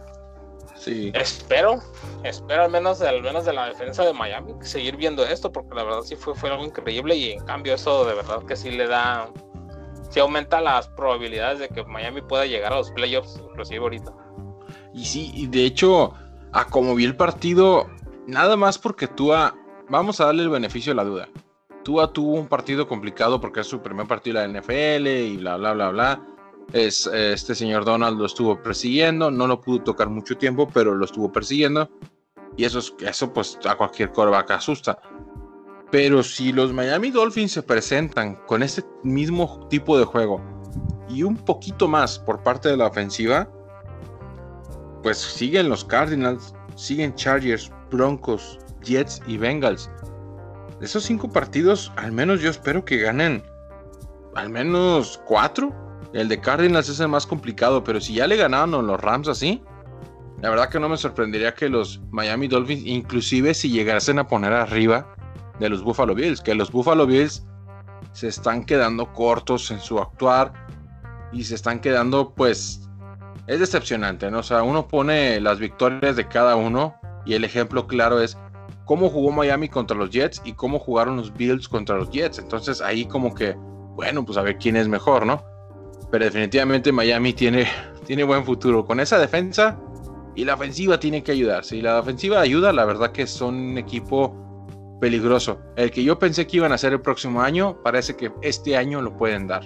[0.74, 1.12] Sí.
[1.14, 1.80] Espero,
[2.24, 5.84] espero al menos, al menos de la defensa de Miami, seguir viendo esto, porque la
[5.84, 8.88] verdad sí fue, fue algo increíble y en cambio eso de verdad que sí le
[8.88, 9.28] da,
[10.10, 14.12] sí aumenta las probabilidades de que Miami pueda llegar a los playoffs, inclusive ahorita.
[14.92, 16.12] Y sí, y de hecho,
[16.54, 17.90] a como vi el partido,
[18.26, 19.54] nada más porque Tua,
[19.90, 21.28] vamos a darle el beneficio de la duda.
[21.82, 25.58] Tua tuvo un partido complicado porque es su primer partido de la NFL y bla,
[25.58, 26.34] bla, bla, bla
[26.72, 31.04] es, este señor Donald lo estuvo persiguiendo, no lo pudo tocar mucho tiempo, pero lo
[31.04, 31.88] estuvo persiguiendo.
[32.56, 34.98] Y eso, es, eso pues a cualquier coreback asusta.
[35.90, 40.40] Pero si los Miami Dolphins se presentan con ese mismo tipo de juego
[41.08, 43.48] y un poquito más por parte de la ofensiva,
[45.04, 49.88] pues siguen los Cardinals, siguen Chargers, Broncos, Jets y Bengals.
[50.80, 53.44] De esos cinco partidos, al menos yo espero que ganen
[54.34, 55.72] al menos cuatro
[56.14, 59.62] el de Cardinals es el más complicado, pero si ya le ganaron los Rams así,
[60.40, 64.52] la verdad que no me sorprendería que los Miami Dolphins, inclusive si llegasen a poner
[64.52, 65.14] arriba
[65.58, 67.44] de los Buffalo Bills, que los Buffalo Bills
[68.12, 70.52] se están quedando cortos en su actuar
[71.32, 72.83] y se están quedando pues
[73.46, 74.38] es decepcionante, ¿no?
[74.38, 76.94] O sea, uno pone las victorias de cada uno
[77.26, 78.38] y el ejemplo claro es
[78.84, 82.38] cómo jugó Miami contra los Jets y cómo jugaron los Bills contra los Jets.
[82.38, 83.54] Entonces ahí como que,
[83.96, 85.42] bueno, pues a ver quién es mejor, ¿no?
[86.10, 87.66] Pero definitivamente Miami tiene,
[88.06, 88.84] tiene buen futuro.
[88.84, 89.78] Con esa defensa
[90.34, 91.64] y la ofensiva tiene que ayudar.
[91.64, 94.34] Si la ofensiva ayuda, la verdad que son un equipo
[95.00, 95.60] peligroso.
[95.76, 99.02] El que yo pensé que iban a ser el próximo año, parece que este año
[99.02, 99.62] lo pueden dar.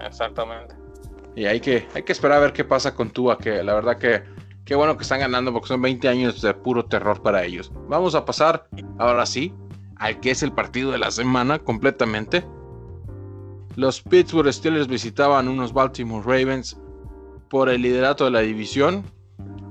[0.00, 0.75] Exactamente.
[1.36, 3.98] Y hay que, hay que esperar a ver qué pasa con Tua, que la verdad
[3.98, 4.24] que
[4.64, 7.70] qué bueno que están ganando porque son 20 años de puro terror para ellos.
[7.88, 8.68] Vamos a pasar
[8.98, 9.54] ahora sí
[9.96, 12.44] al que es el partido de la semana completamente.
[13.76, 16.78] Los Pittsburgh Steelers visitaban unos Baltimore Ravens
[17.48, 19.04] por el liderato de la división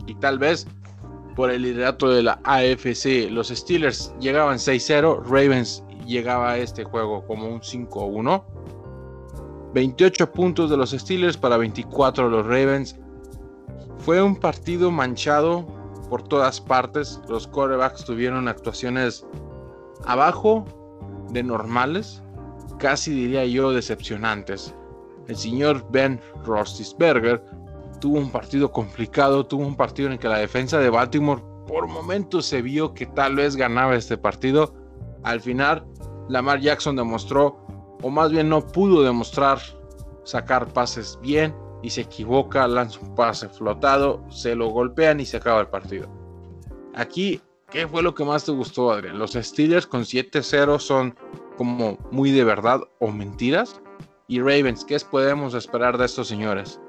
[0.08, 0.67] y tal vez
[1.36, 3.30] por el liderato de la AFC.
[3.30, 8.43] Los Steelers llegaban 6-0, Ravens llegaba a este juego como un 5-1.
[9.76, 12.98] 28 puntos de los Steelers para 24 de los Ravens.
[14.00, 15.68] Fue un partido manchado
[16.10, 17.22] por todas partes.
[17.30, 19.26] Los quarterbacks tuvieron actuaciones
[20.06, 20.66] abajo
[21.32, 22.24] de normales
[22.78, 24.74] casi diría yo decepcionantes.
[25.28, 27.44] El señor Ben Roethlisberger
[28.00, 31.88] tuvo un partido complicado, tuvo un partido en el que la defensa de Baltimore por
[31.88, 34.74] momentos se vio que tal vez ganaba este partido.
[35.24, 35.86] Al final,
[36.30, 37.66] Lamar Jackson demostró,
[38.01, 39.60] o más bien no pudo demostrar,
[40.23, 45.38] sacar pases bien y se equivoca, lanza un pase flotado, se lo golpean y se
[45.38, 46.10] acaba el partido.
[46.95, 49.19] Aquí, ¿qué fue lo que más te gustó, Adrián?
[49.19, 51.15] Los Steelers con 7-0 son
[51.58, 53.81] como muy de verdad o mentiras.
[54.27, 56.79] Y Ravens, ¿qué podemos esperar de estos señores?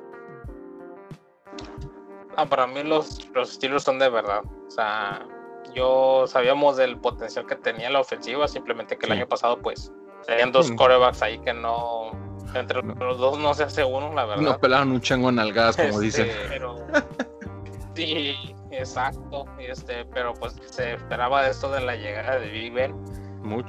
[2.36, 4.42] Ah, para mí los, los estilos son de verdad.
[4.66, 5.26] O sea,
[5.74, 9.92] yo sabíamos del potencial que tenía la ofensiva, simplemente que el año pasado pues
[10.26, 12.10] tenían dos corebacks ahí que no,
[12.54, 14.42] entre los dos no se hace uno, la verdad.
[14.42, 16.30] No pelaron un chango en algas, como este, dicen.
[17.94, 19.46] sí, exacto.
[19.58, 22.94] Este, pero pues se esperaba esto de la llegada de Big Ben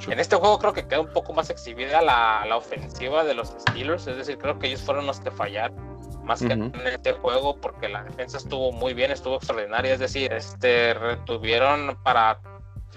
[0.08, 4.06] en este juego creo que queda un poco más exhibida la, ofensiva de los Steelers,
[4.06, 5.76] es decir, creo que ellos fueron los que fallaron
[6.24, 10.32] más que en este juego porque la defensa estuvo muy bien, estuvo extraordinaria, es decir,
[10.32, 12.40] este retuvieron para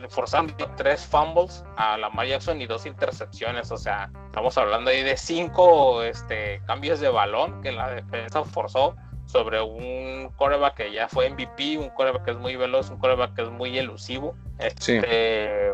[0.10, 5.18] forzando tres fumbles a Lamar Jackson y dos intercepciones, o sea, estamos hablando ahí de
[5.18, 11.30] cinco este, cambios de balón que la defensa forzó sobre un coreback que ya fue
[11.30, 14.36] MVP, un coreback que es muy veloz, un coreback que es muy elusivo.
[14.60, 15.74] Este,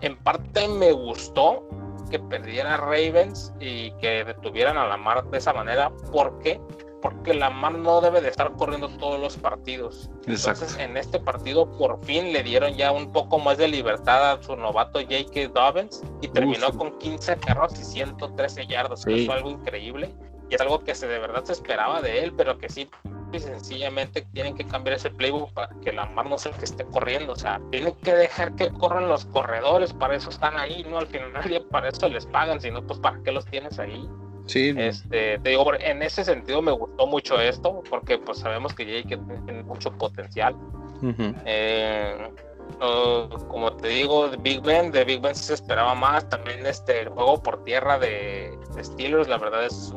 [0.00, 1.68] en parte me gustó
[2.10, 6.60] que perdiera Ravens y que detuvieran a Lamar de esa manera, porque
[7.00, 10.10] porque Lamar no debe de estar corriendo todos los partidos.
[10.26, 14.42] Entonces, en este partido por fin le dieron ya un poco más de libertad a
[14.42, 15.48] su novato J.K.
[15.54, 20.14] Dobbins y terminó con 15 carros y 113 yardas, que es algo increíble
[20.50, 22.88] y es algo que se de verdad se esperaba de él, pero que sí
[23.32, 26.84] y sencillamente tienen que cambiar ese playbook para que Lamar no sea el que esté
[26.86, 30.98] corriendo, o sea, tienen que dejar que corran los corredores, para eso están ahí, no
[30.98, 31.32] al final
[31.70, 34.08] para eso les pagan, sino pues para qué los tienes ahí.
[34.48, 34.74] Sí.
[34.76, 39.18] Este, te digo, en ese sentido me gustó mucho esto, porque pues sabemos que Jake
[39.44, 40.56] tiene mucho potencial.
[41.44, 42.30] Eh,
[43.48, 46.28] como te digo, de Big Ben, de Big Ben se esperaba más.
[46.28, 49.92] También este el juego por tierra de, Steelers, la verdad es,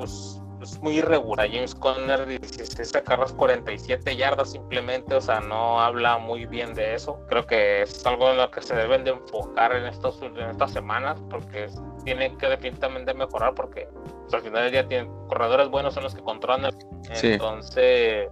[0.82, 1.50] muy irregular.
[1.50, 7.20] James Conner 16 carros 47 yardas simplemente, o sea, no habla muy bien de eso.
[7.28, 10.72] Creo que es algo en lo que se deben de enfocar en, estos, en estas
[10.72, 11.68] semanas, porque
[12.04, 13.88] tienen que definitivamente mejorar, porque
[14.22, 16.72] pues, al final del día tienen corredores buenos son los que controlan.
[17.22, 18.30] Entonces,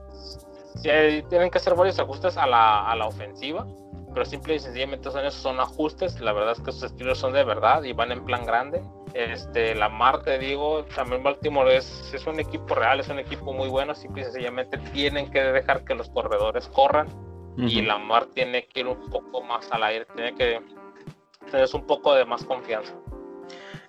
[0.81, 3.65] tienen que hacer varios ajustes a la, a la ofensiva,
[4.13, 6.19] pero simple y sencillamente son esos son ajustes.
[6.19, 8.81] La verdad es que sus estilos son de verdad y van en plan grande.
[9.13, 13.53] Este, la Mar, te digo, también Baltimore es, es un equipo real, es un equipo
[13.53, 13.95] muy bueno.
[13.95, 17.07] Simple y sencillamente tienen que dejar que los corredores corran
[17.57, 20.61] y la Mar tiene que ir un poco más al aire, tiene que
[21.51, 22.93] tener un poco de más confianza.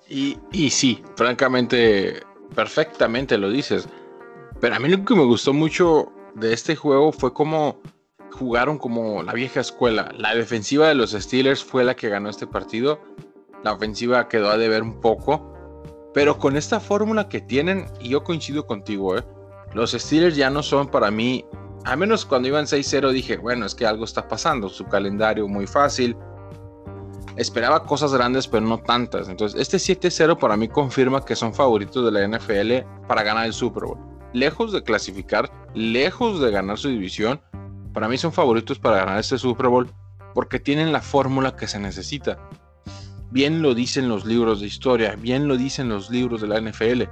[0.09, 2.21] Y, y sí, francamente,
[2.55, 3.89] perfectamente lo dices.
[4.61, 7.81] Pero a mí lo que me gustó mucho de este juego fue como
[8.31, 10.13] jugaron como la vieja escuela.
[10.17, 13.01] La defensiva de los Steelers fue la que ganó este partido.
[13.63, 15.47] La ofensiva quedó a deber un poco.
[16.13, 19.25] Pero con esta fórmula que tienen, y yo coincido contigo, ¿eh?
[19.75, 21.45] los Steelers ya no son para mí,
[21.85, 25.69] a menos cuando iban 6-0 dije, bueno, es que algo está pasando, su calendario muy
[25.69, 26.17] fácil,
[27.37, 29.29] esperaba cosas grandes, pero no tantas.
[29.29, 33.53] Entonces, este 7-0 para mí confirma que son favoritos de la NFL para ganar el
[33.53, 33.99] Super Bowl.
[34.33, 37.41] Lejos de clasificar, lejos de ganar su división,
[37.93, 39.91] para mí son favoritos para ganar este Super Bowl
[40.35, 42.39] porque tienen la fórmula que se necesita.
[43.31, 47.03] Bien lo dicen los libros de historia, bien lo dicen los libros de la NFL.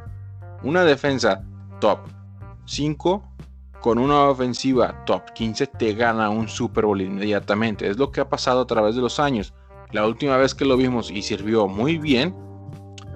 [0.65, 1.45] Una defensa
[1.81, 2.01] top
[2.67, 3.23] 5
[3.81, 7.89] con una ofensiva top 15 te gana un Super Bowl inmediatamente.
[7.89, 9.55] Es lo que ha pasado a través de los años.
[9.93, 12.35] La última vez que lo vimos y sirvió muy bien,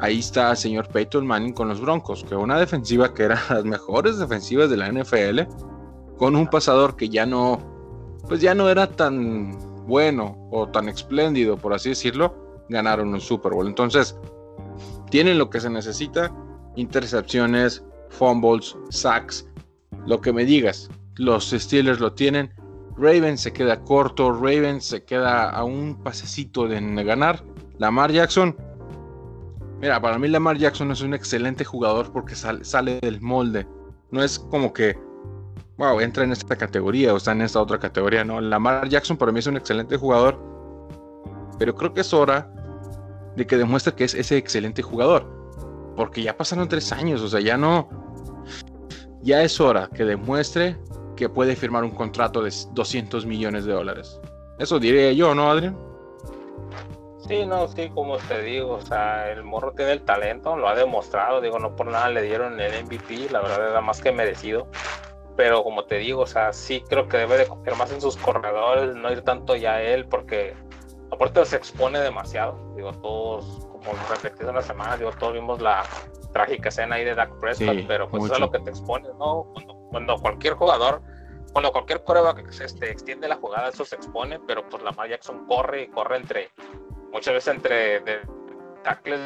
[0.00, 3.64] ahí está el señor Peyton Manning con los Broncos, que una defensiva que era las
[3.64, 5.40] mejores defensivas de la NFL,
[6.16, 7.59] con un pasador que ya no,
[8.28, 12.41] pues ya no era tan bueno o tan espléndido, por así decirlo,
[12.73, 13.68] ganaron un Super Bowl.
[13.68, 14.16] Entonces,
[15.11, 16.35] tienen lo que se necesita,
[16.75, 19.47] intercepciones, fumbles, sacks,
[20.07, 20.91] lo que me digas.
[21.16, 22.51] Los Steelers lo tienen
[22.97, 27.43] Raven se queda corto, Raven se queda a un pasecito de ganar.
[27.79, 28.57] Lamar Jackson,
[29.81, 33.66] mira, para mí Lamar Jackson es un excelente jugador porque sale, del molde.
[34.11, 34.99] No es como que,
[35.79, 38.25] wow, entra en esta categoría o está en esta otra categoría.
[38.25, 40.39] No, Lamar Jackson para mí es un excelente jugador.
[41.59, 42.53] Pero creo que es hora
[43.37, 45.26] de que demuestre que es ese excelente jugador.
[45.97, 47.89] Porque ya pasaron tres años, o sea, ya no.
[49.22, 50.76] Ya es hora que demuestre
[51.16, 54.20] que puede firmar un contrato de 200 millones de dólares.
[54.59, 55.76] Eso diría yo, ¿no, Adrián?
[57.28, 60.74] Sí, no, sí, como te digo, o sea, el morro tiene el talento, lo ha
[60.74, 64.66] demostrado, digo, no por nada le dieron el MVP, la verdad era más que merecido,
[65.37, 68.16] pero como te digo, o sea, sí creo que debe de confiar más en sus
[68.16, 70.55] corredores, no ir tanto ya a él, porque
[71.12, 75.84] aparte se expone demasiado, digo, todos, como reflectí en la semana, digo, todos vimos la
[76.32, 79.46] trágica escena ahí de Dak Prescott, pero pues eso es lo que te expone, ¿no?
[79.52, 81.02] Cuando cuando cualquier jugador,
[81.52, 85.10] cuando cualquier prueba que se este, extiende la jugada, eso se expone, pero pues Lamar
[85.10, 86.50] Jackson corre y corre entre,
[87.12, 88.20] muchas veces entre de,
[88.82, 89.20] tackles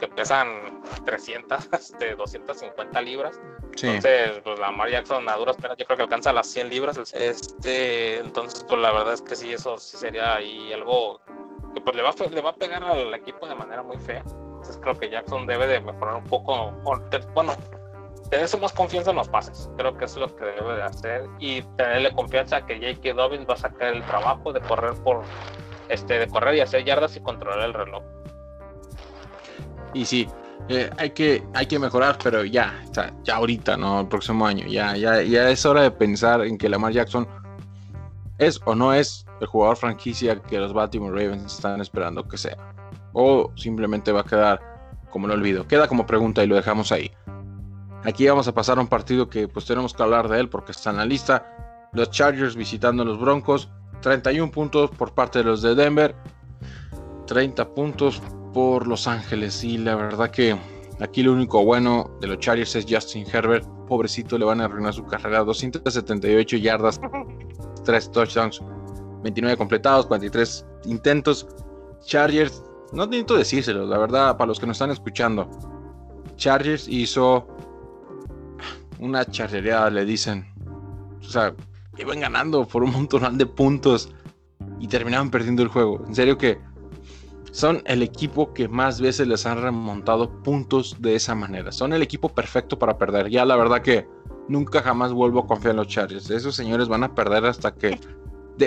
[0.00, 3.40] que pesan 300, este, 250 libras.
[3.82, 6.98] Entonces, pues Lamar Jackson a duras penas yo creo que alcanza las 100 libras.
[7.12, 11.20] Este, entonces, pues la verdad es que sí, eso sí sería ahí algo
[11.74, 14.22] que pues le va, le va a pegar al equipo de manera muy fea.
[14.24, 19.28] Entonces creo que Jackson debe de mejorar un poco, bueno, tener más confianza en los
[19.28, 19.68] pases.
[19.76, 23.14] Creo que eso es lo que debe de hacer y tenerle confianza que J.K.
[23.14, 25.22] Dobbins va a sacar el trabajo de correr por
[25.88, 28.02] este de correr y hacer yardas y controlar el reloj.
[29.92, 30.28] Y sí,
[30.68, 32.82] eh, hay, que, hay que mejorar, pero ya,
[33.22, 34.00] ya ahorita, ¿no?
[34.00, 34.66] El próximo año.
[34.66, 37.28] Ya, ya, ya es hora de pensar en que Lamar Jackson
[38.38, 42.56] es o no es el jugador franquicia que los Baltimore Ravens están esperando que sea.
[43.12, 44.60] O simplemente va a quedar
[45.10, 45.66] como no olvido.
[45.68, 47.10] Queda como pregunta y lo dejamos ahí.
[48.04, 50.72] Aquí vamos a pasar a un partido que pues tenemos que hablar de él porque
[50.72, 51.88] está en la lista.
[51.92, 53.68] Los Chargers visitando a los Broncos.
[54.00, 56.14] 31 puntos por parte de los de Denver.
[57.26, 58.20] 30 puntos
[58.54, 59.62] por Los Ángeles.
[59.62, 60.56] Y la verdad que
[61.00, 63.66] aquí lo único bueno de los Chargers es Justin Herbert.
[63.86, 65.44] pobrecito, le van a arruinar su carrera.
[65.44, 66.98] 278 yardas,
[67.84, 68.62] 3 touchdowns,
[69.22, 71.46] 29 completados, 43 intentos.
[72.06, 75.50] Chargers, no necesito decírselo, la verdad, para los que nos están escuchando.
[76.36, 77.46] Chargers hizo
[78.98, 80.46] una charrería, le dicen.
[81.20, 81.54] O sea,
[81.98, 84.12] iban ganando por un montón de puntos
[84.78, 86.04] y terminaban perdiendo el juego.
[86.06, 86.58] En serio que
[87.54, 91.70] son el equipo que más veces les han remontado puntos de esa manera.
[91.70, 93.30] Son el equipo perfecto para perder.
[93.30, 94.08] Ya la verdad que
[94.48, 96.28] nunca jamás vuelvo a confiar en los Chargers.
[96.30, 97.96] Esos señores van a perder hasta que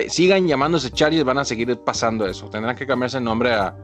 [0.08, 2.48] sigan llamándose Chargers, van a seguir pasando eso.
[2.48, 3.76] Tendrán que cambiarse el nombre a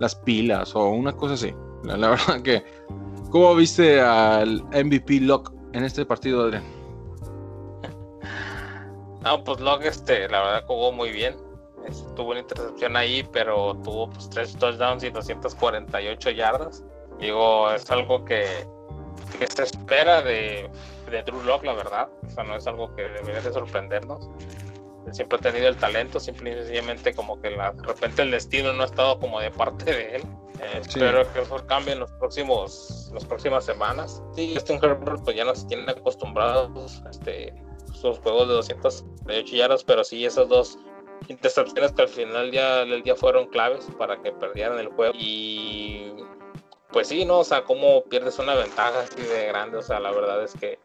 [0.00, 1.54] las pilas o una cosa así.
[1.84, 2.64] La, verdad que,
[3.30, 6.64] ¿cómo viste al MVP Lock en este partido, Adrián?
[9.22, 11.36] No, pues Lock, este, la verdad jugó muy bien
[12.14, 16.84] tuvo una intercepción ahí, pero tuvo pues, tres touchdowns y 248 yardas.
[17.18, 18.46] Digo, es algo que,
[19.38, 20.70] que se espera de,
[21.10, 22.08] de Drew Locke, la verdad.
[22.26, 24.28] O sea, no es algo que debería de sorprendernos.
[25.12, 28.72] siempre ha tenido el talento, simplemente y sencillamente como que la, de repente el destino
[28.72, 30.22] no ha estado como de parte de él.
[30.60, 34.22] Eh, espero que eso cambie en los próximos, las próximas semanas.
[34.34, 37.54] Sí, Justin Herbert pues ya nos tienen acostumbrados este,
[37.92, 40.78] sus juegos de 208 yardas, pero sí, esos dos
[41.28, 45.14] intercepciones que al final ya del día fueron claves para que perdieran el juego.
[45.16, 46.12] Y
[46.92, 47.40] pues sí, ¿no?
[47.40, 49.78] O sea, cómo pierdes una ventaja así de grande.
[49.78, 50.78] O sea, la verdad es que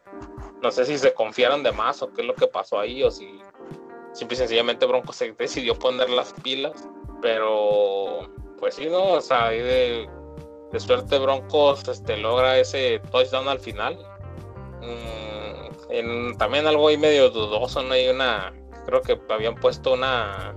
[0.62, 3.10] no sé si se confiaron de más o qué es lo que pasó ahí o
[3.10, 3.40] si
[4.12, 6.88] simple y sencillamente Bronco se decidió poner las pilas.
[7.22, 8.28] Pero
[8.58, 9.12] pues sí, ¿no?
[9.12, 10.08] O sea, ahí de,
[10.78, 13.98] suerte Broncos este, logra ese touchdown al final.
[14.82, 17.94] Mm, también algo ahí medio dudoso, ¿no?
[17.94, 18.52] Hay una
[18.86, 20.54] creo que habían puesto una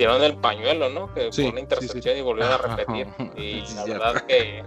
[0.00, 1.12] tiraron el pañuelo, ¿no?
[1.12, 3.06] Que fue una intercepción y volvieron a repetir.
[3.36, 4.64] Y la verdad que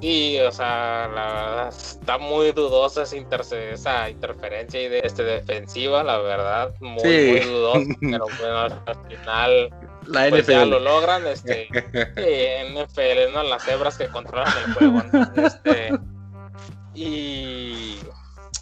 [0.00, 3.16] sí, o sea, la verdad está muy dudosa esa,
[3.56, 9.70] esa interferencia y de, este, defensiva, la verdad, muy, muy dudosa, pero bueno, al final
[10.06, 11.68] la pues ya lo logran, este,
[12.72, 13.42] NFL, ¿no?
[13.42, 15.02] Las cebras que controlan el juego,
[15.36, 15.98] Este,
[16.94, 17.98] y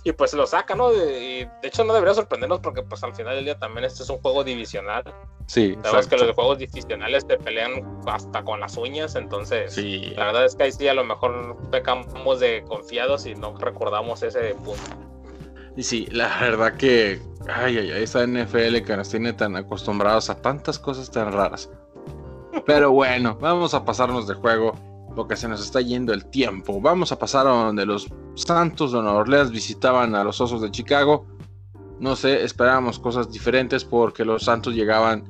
[0.04, 0.92] y pues lo saca, ¿no?
[0.92, 4.10] Y de hecho no debería sorprendernos porque pues al final del día también este es
[4.10, 5.04] un juego divisional.
[5.46, 5.76] Sí.
[5.84, 10.12] Sabes que los juegos divisionales te pelean hasta con las uñas, entonces sí.
[10.16, 14.22] la verdad es que ahí sí a lo mejor pecamos de confiados y no recordamos
[14.22, 14.82] ese punto.
[15.76, 20.28] Y sí, la verdad que, ay, ay, ay, esa NFL que nos tiene tan acostumbrados
[20.28, 21.70] a tantas cosas tan raras.
[22.66, 24.74] Pero bueno, vamos a pasarnos de juego
[25.14, 26.80] porque se nos está yendo el tiempo.
[26.80, 30.70] Vamos a pasar a donde los Santos de Nueva Orleans visitaban a los Osos de
[30.70, 31.26] Chicago.
[32.00, 35.24] No sé, esperábamos cosas diferentes porque los Santos llegaban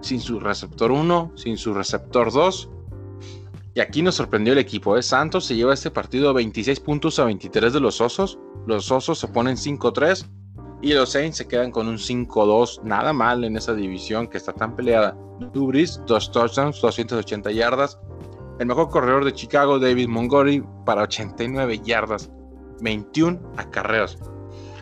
[0.00, 2.70] sin su receptor 1, sin su receptor 2.
[3.74, 4.96] Y aquí nos sorprendió el equipo.
[4.96, 5.02] ¿eh?
[5.02, 8.38] Santos se lleva este partido 26 puntos a 23 de los Osos.
[8.66, 10.26] Los Osos se ponen 5-3
[10.80, 12.82] y los Saints se quedan con un 5-2.
[12.84, 15.16] Nada mal en esa división que está tan peleada.
[15.52, 17.98] Dubris, dos touchdowns, 280 yardas.
[18.58, 22.30] El mejor corredor de Chicago, David Montgomery, para 89 yardas,
[22.80, 24.18] 21 acarreos.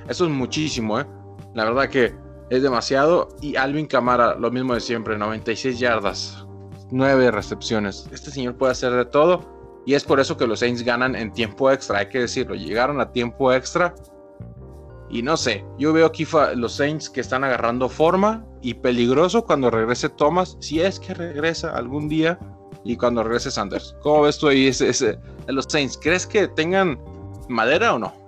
[0.09, 1.07] Eso es muchísimo, ¿eh?
[1.55, 2.15] La verdad que
[2.51, 3.29] es demasiado.
[3.41, 6.47] Y Alvin Camara, lo mismo de siempre, 96 yardas,
[6.91, 8.09] 9 recepciones.
[8.13, 9.53] Este señor puede hacer de todo.
[9.87, 12.55] Y es por eso que los Saints ganan en tiempo extra, hay que decirlo.
[12.55, 13.95] Llegaron a tiempo extra.
[15.11, 19.71] Y no sé, yo veo aquí los Saints que están agarrando forma y peligroso cuando
[19.71, 22.39] regrese Thomas, si es que regresa algún día
[22.85, 23.97] y cuando regrese Sanders.
[24.01, 25.19] ¿Cómo ves tú ahí ese, ese,
[25.49, 25.99] los Saints?
[26.01, 26.99] ¿Crees que tengan
[27.49, 28.25] madera o no?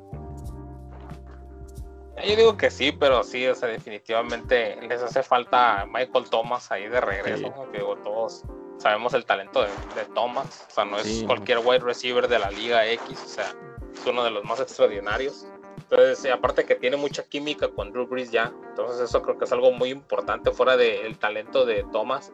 [2.27, 6.89] Yo digo que sí, pero sí, o sea, definitivamente les hace falta Michael Thomas ahí
[6.89, 7.53] de regreso.
[7.73, 8.43] Digo, todos
[8.79, 9.69] sabemos el talento de,
[10.15, 13.55] Thomas, o sea, no es cualquier wide receiver de la Liga X, o sea,
[13.95, 15.47] es uno de los más extraordinarios.
[15.79, 19.53] Entonces, aparte que tiene mucha química con Drew Brees ya, entonces eso creo que es
[19.53, 22.33] algo muy importante fuera del talento de Thomas.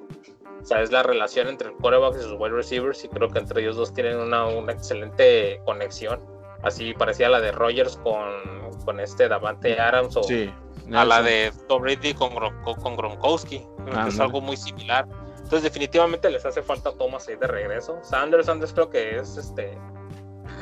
[0.63, 3.41] O sea, es la relación entre el quarterback y sus wide receivers y creo que
[3.41, 6.21] entre ellos dos tienen una, una excelente conexión.
[6.63, 8.33] Así parecía la de Rogers con,
[8.85, 10.23] con este Davante Adams o
[10.93, 12.31] a la de Tom Brady con,
[12.81, 13.67] con Gronkowski.
[14.07, 15.07] es algo muy similar.
[15.37, 17.99] Entonces definitivamente les hace falta Thomas ahí de regreso.
[18.03, 19.77] Sanders, Sanders creo que es este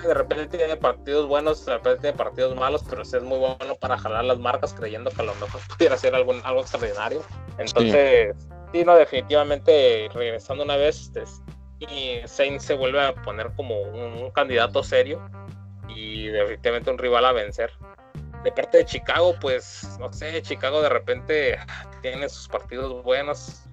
[0.03, 3.74] de repente tiene partidos buenos, de repente tiene partidos malos, pero sí es muy bueno
[3.78, 7.22] para jalar las marcas creyendo que a lo mejor pudiera ser algo, algo extraordinario.
[7.59, 11.24] Entonces, sí, no, definitivamente regresando una vez, este,
[11.80, 15.20] y Saints se vuelve a poner como un, candidato serio
[15.88, 17.72] y definitivamente un rival a vencer.
[18.44, 21.58] De parte de Chicago, pues no sé, Chicago de repente
[22.02, 23.64] tiene sus partidos buenos.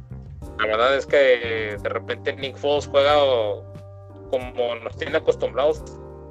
[0.57, 3.15] La verdad es que de repente Nick Foles juega
[4.29, 5.83] como nos tiene acostumbrados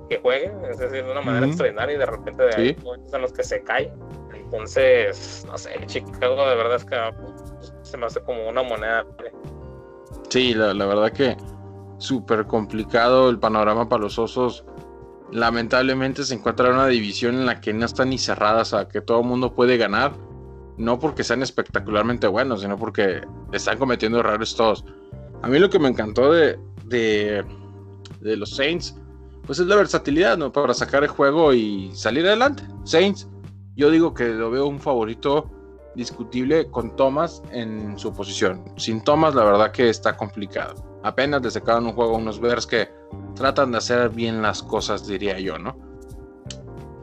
[0.08, 1.52] que juegue, es decir, de una manera Ujú.
[1.52, 2.84] extraordinaria y de repente de ahí Sí.
[2.84, 3.92] momentos en los que se cae.
[4.34, 6.94] Entonces, no sé, Chicago de verdad es que
[7.86, 9.06] se me hace como una moneda.
[10.28, 11.36] Sí, la, verdad que
[11.98, 14.64] súper complicado el panorama para los osos.
[15.32, 19.00] Lamentablemente se encuentra en una división en la que no está ni cerrada, o que
[19.00, 20.12] todo el mundo puede ganar.
[20.76, 23.22] No porque sean espectacularmente buenos, sino porque
[23.52, 24.84] están cometiendo errores todos.
[25.42, 27.44] A mí lo que me encantó de, de,
[28.20, 28.96] de los Saints,
[29.46, 30.52] pues es la versatilidad, ¿no?
[30.52, 32.64] Para sacar el juego y salir adelante.
[32.84, 33.28] Saints,
[33.74, 35.50] yo digo que lo veo un favorito
[35.96, 38.62] discutible con Thomas en su posición.
[38.76, 40.74] Sin Thomas, la verdad que está complicado.
[41.02, 42.88] Apenas le un juego unos Bears que
[43.34, 45.76] tratan de hacer bien las cosas, diría yo, ¿no?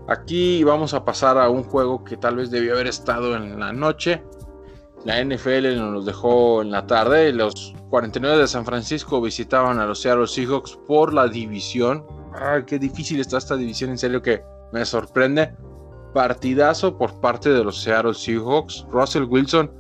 [0.08, 3.72] Aquí vamos a pasar a un juego que tal vez debió haber estado en la
[3.72, 4.22] noche.
[5.06, 7.32] La NFL nos dejó en la tarde.
[7.34, 12.06] Los 49 de San Francisco visitaban a los Seattle Seahawks por la división.
[12.34, 15.56] Ay, qué difícil está esta división, en serio que me sorprende.
[16.14, 18.86] Partidazo por parte de los Seattle Seahawks.
[18.92, 19.72] Russell Wilson,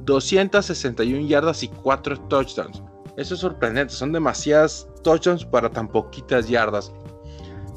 [0.00, 2.82] 261 yardas y 4 touchdowns.
[3.16, 6.92] Eso es sorprendente, son demasiadas touchdowns para tan poquitas yardas.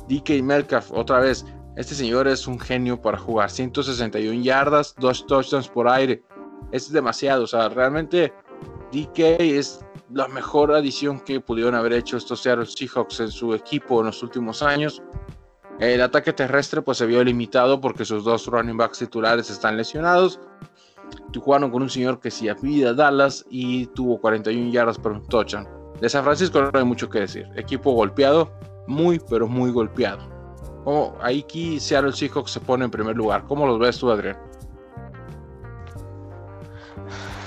[0.08, 1.46] DK Metcalf, otra vez,
[1.76, 3.52] este señor es un genio para jugar.
[3.52, 6.24] 161 yardas, 2 touchdowns por aire.
[6.72, 8.34] Es demasiado, o sea, realmente
[8.92, 14.00] DK es la mejor adición que pudieron haber hecho estos Seattle Seahawks en su equipo
[14.00, 15.02] en los últimos años.
[15.80, 20.40] El ataque terrestre pues se vio limitado porque sus dos running backs titulares están lesionados.
[21.36, 25.68] Jugaron con un señor que se apellida Dallas y tuvo 41 yardas por un touchdown.
[26.02, 27.48] De San Francisco no hay mucho que decir.
[27.56, 28.52] Equipo golpeado,
[28.88, 30.28] muy pero muy golpeado.
[30.84, 33.44] Como aquí Seattle Seahawks se pone en primer lugar.
[33.46, 34.38] ¿Cómo los ves tú, Adrián?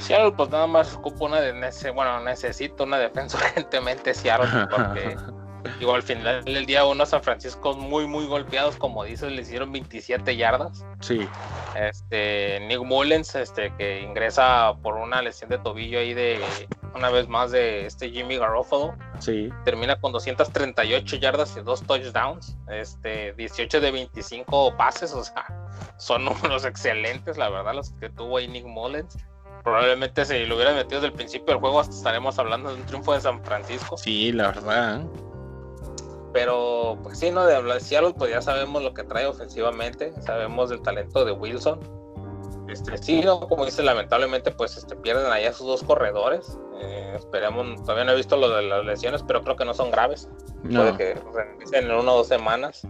[0.01, 5.17] Seattle pues nada más ocupa una de nece- bueno, necesito una defensa urgentemente Seattle porque
[5.79, 9.73] digo al final del día uno San Francisco muy muy golpeados como dices le hicieron
[9.73, 10.85] 27 yardas.
[11.01, 11.27] Sí,
[11.75, 16.41] este Nick Mullens este que ingresa por una lesión de tobillo ahí de
[16.95, 18.95] una vez más de este Jimmy Garoppolo.
[19.19, 19.51] Sí.
[19.65, 22.57] termina con 238 yardas y dos touchdowns.
[22.69, 25.47] Este 18 de 25 pases o sea
[25.99, 29.17] son números excelentes la verdad los que tuvo ahí Nick Mullens.
[29.63, 32.87] Probablemente si lo hubieran metido desde el principio del juego hasta estaremos hablando de un
[32.87, 33.99] triunfo de San Francisco.
[33.99, 35.03] Sí, la verdad.
[36.33, 37.47] Pero pues sí, ¿no?
[37.47, 41.33] De hablar de Seattle, pues ya sabemos lo que trae ofensivamente, sabemos del talento de
[41.33, 41.81] Wilson.
[42.69, 43.41] Este, sí, ¿no?
[43.41, 46.57] como dice, lamentablemente, pues este, pierden allá sus dos corredores.
[46.81, 49.91] Eh, esperemos, todavía no he visto lo de las lesiones, pero creo que no son
[49.91, 50.29] graves.
[50.63, 50.83] No.
[50.83, 52.87] Puede que en una o dos semanas.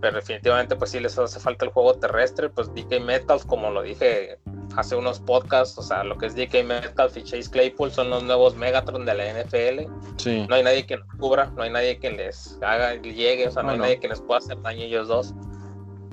[0.00, 2.48] Pero definitivamente, pues sí les hace falta el juego terrestre.
[2.48, 4.38] Pues DK Metcalf, como lo dije
[4.76, 8.22] hace unos podcasts, o sea, lo que es DK Metcalf y Chase Claypool son los
[8.22, 10.46] nuevos Megatron de la NFL Sí.
[10.48, 13.62] no hay nadie que los cubra, no hay nadie que les haga, llegue, o sea,
[13.62, 13.84] no, No, hay no.
[13.84, 15.34] nadie que les pueda hacer daño ellos dos.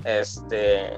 [0.04, 0.90] Este,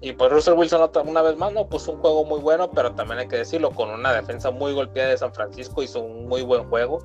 [0.00, 2.92] y pues Russell Wilson otra- una vez más, no, puso un juego muy bueno, pero
[2.94, 6.42] también hay que decirlo, con una defensa muy golpeada de San Francisco, hizo un muy
[6.42, 7.02] buen juego.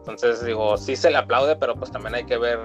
[0.00, 2.58] Entonces, digo, sí se le aplaude, pero pues también hay que ver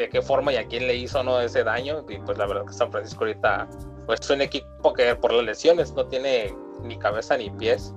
[0.00, 2.04] de qué forma y a quién le hizo no ese daño.
[2.08, 3.68] Y pues la verdad que San Francisco ahorita,
[4.06, 7.94] pues es un equipo que por las lesiones no tiene ni cabeza ni pies.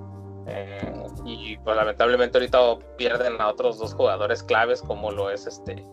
[0.48, 0.94] Eh,
[1.26, 2.60] y pues lamentablemente ahorita
[2.98, 5.86] pierden a otros dos jugadores claves como lo es este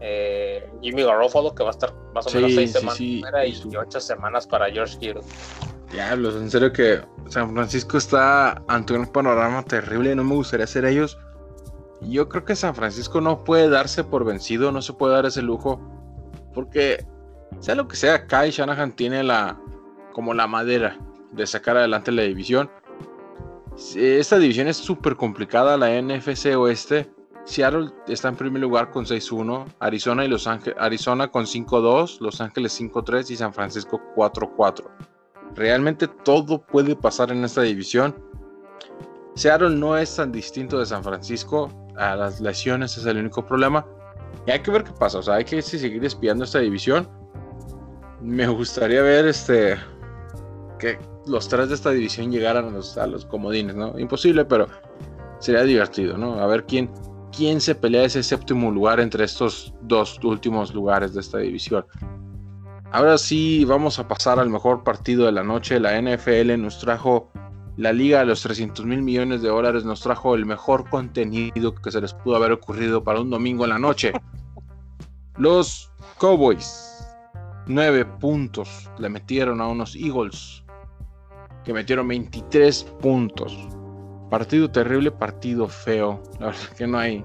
[0.00, 3.20] eh, Jimmy Garoppolo que va a estar más o Sí, menos seis sí, semanas sí,
[3.20, 5.22] fuera y y, su- y ocho semanas para George Kittle.
[5.92, 10.84] Diablos, en serio que San Francisco está ante un panorama terrible, no me gustaría ser
[10.86, 11.16] ellos.
[12.08, 15.42] Yo creo que San Francisco no puede darse por vencido, no se puede dar ese
[15.42, 15.80] lujo,
[16.54, 17.06] porque
[17.60, 19.58] sea lo que sea, Kai Shanahan tiene la
[20.12, 20.98] como la madera
[21.32, 22.70] de sacar adelante la división.
[23.96, 27.10] Esta división es súper complicada, la NFC Oeste.
[27.44, 32.40] Seattle está en primer lugar con 6-1, Arizona y Los Ángeles, Arizona con 5-2, Los
[32.40, 34.84] Ángeles 5-3 y San Francisco 4-4.
[35.54, 38.14] Realmente todo puede pasar en esta división.
[39.34, 41.68] Seattle no es tan distinto de San Francisco.
[41.96, 43.86] A las lesiones es el único problema.
[44.46, 45.18] Y hay que ver qué pasa.
[45.18, 47.08] O sea, hay que seguir espiando esta división.
[48.20, 49.76] Me gustaría ver este
[50.78, 53.98] que los tres de esta división llegaran a los, a los comodines, ¿no?
[53.98, 54.66] Imposible, pero
[55.38, 56.40] sería divertido, ¿no?
[56.40, 56.90] A ver quién,
[57.36, 61.84] quién se pelea ese séptimo lugar entre estos dos últimos lugares de esta división.
[62.92, 65.80] Ahora sí, vamos a pasar al mejor partido de la noche.
[65.80, 67.30] La NFL nos trajo
[67.82, 71.90] la liga de los 300 mil millones de dólares, nos trajo el mejor contenido que
[71.90, 74.12] se les pudo haber ocurrido para un domingo en la noche.
[75.36, 77.04] Los Cowboys,
[77.66, 80.62] 9 puntos, le metieron a unos Eagles
[81.64, 83.58] que metieron 23 puntos.
[84.30, 86.22] Partido terrible, partido feo.
[86.38, 87.24] La verdad que no hay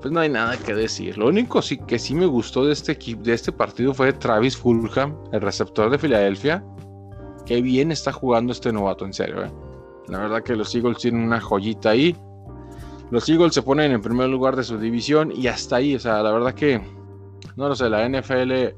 [0.00, 1.18] pues no hay nada que decir.
[1.18, 5.14] Lo único sí, que sí me gustó de este de este partido fue Travis Fulham,
[5.32, 6.64] el receptor de Filadelfia.
[7.50, 9.44] Qué bien está jugando este novato, en serio.
[9.44, 9.50] ¿eh?
[10.06, 12.16] La verdad que los Eagles tienen una joyita ahí.
[13.10, 15.96] Los Eagles se ponen en primer lugar de su división y hasta ahí.
[15.96, 16.80] O sea, la verdad que,
[17.56, 18.72] no lo sé, la NFL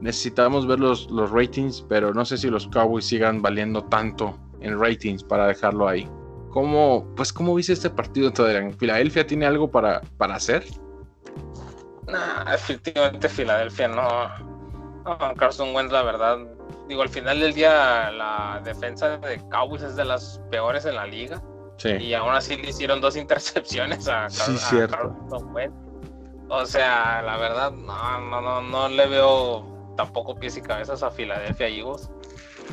[0.00, 4.80] necesitamos ver los, los ratings, pero no sé si los Cowboys sigan valiendo tanto en
[4.80, 6.08] ratings para dejarlo ahí.
[6.48, 8.72] ¿Cómo, pues, ¿cómo viste este partido, Adrián?
[8.72, 10.64] ¿Filadelfia tiene algo para, para hacer?
[12.06, 14.28] Nah, efectivamente Filadelfia no.
[15.04, 15.34] no.
[15.36, 16.57] Carson Wentz, la verdad.
[16.88, 21.06] Digo, al final del día, la defensa de Cowboys es de las peores en la
[21.06, 21.42] liga.
[21.76, 21.90] Sí.
[21.90, 24.96] Y aún así le hicieron dos intercepciones a, Sí, a cierto.
[24.96, 25.76] Carson Wentz.
[26.48, 31.10] O sea, la verdad, no, no, no, no le veo tampoco pies y cabezas a
[31.10, 32.10] Filadelfia Eagles.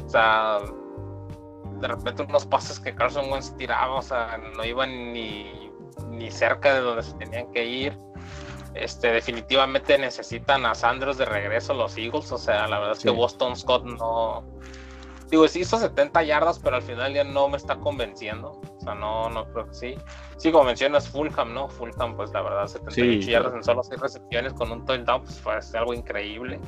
[0.06, 0.60] O sea,
[1.82, 5.72] de repente unos pases que Carson Wentz tiraba, o sea, no iban ni,
[6.10, 7.98] ni cerca de donde se tenían que ir.
[8.76, 12.32] Este, definitivamente necesitan a Sanders de regreso los Eagles.
[12.32, 13.08] O sea, la verdad es Sí.
[13.10, 14.44] que Boston Scott no.
[15.30, 18.62] Digo, sí hizo 70 yardas, pero al final ya no me está convenciendo.
[18.78, 19.96] O sea, no, no creo que sí.
[20.38, 21.68] Sí, como mencionas, Fulham, ¿no?
[21.68, 25.40] Fulham, pues la verdad, 78 Sí, yardas en solo 6 recepciones con un touchdown, pues
[25.42, 26.60] fue algo increíble.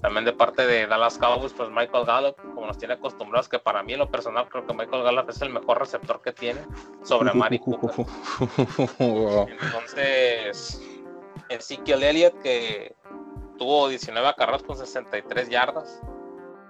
[0.00, 3.82] También de parte de Dallas Cowboys, pues Michael Gallup, como nos tiene acostumbrados, que para
[3.82, 6.60] mí en lo personal creo que Michael Gallup es el mejor receptor que tiene
[7.02, 8.06] sobre Mari Cooper.
[9.00, 10.80] Entonces,
[11.48, 12.94] Ezekiel Elliott que
[13.58, 16.00] tuvo 19 acarreos con 63 yardas.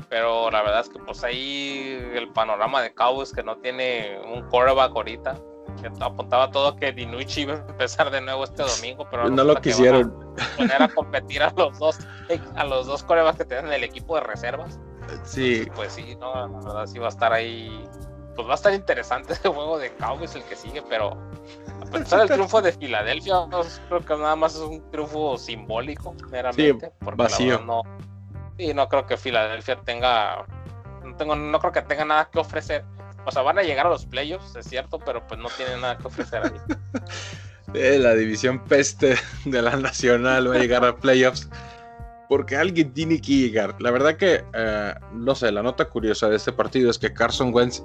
[0.08, 4.42] Pero la verdad es que pues ahí el panorama de Cowboys que no tiene un
[4.48, 5.38] quarterback ahorita.
[5.80, 9.54] Que apuntaba todo que Dinucci iba a empezar de nuevo este domingo, pero no lo
[9.54, 10.34] que van a quisieron.
[10.56, 11.98] Poner a competir a los dos,
[12.56, 14.80] a los dos quarterbacks que tienen en el equipo de reservas.
[15.24, 17.84] Sí, Pues sí, no, la verdad sí va a estar ahí.
[18.34, 21.16] Pues va a estar interesante ese juego de Cowboys el que sigue, pero
[21.88, 23.36] a pesar del triunfo de Filadelfia,
[23.88, 26.92] creo que nada más es un triunfo simbólico, meramente.
[26.98, 27.58] porque la vacío.
[27.60, 27.82] no,
[28.56, 30.44] sí, no creo que Filadelfia tenga,
[31.04, 32.84] no tengo, no creo que tenga nada que ofrecer.
[33.24, 35.98] O sea, van a llegar a los playoffs, es cierto, pero pues no tienen nada
[35.98, 36.76] que ofrecer ahí.
[37.74, 41.48] eh, la división peste de la nacional va a llegar a playoffs.
[42.28, 43.74] Porque alguien tiene que llegar.
[43.80, 47.54] La verdad que, eh, no sé, la nota curiosa de este partido es que Carson
[47.54, 47.82] Wentz,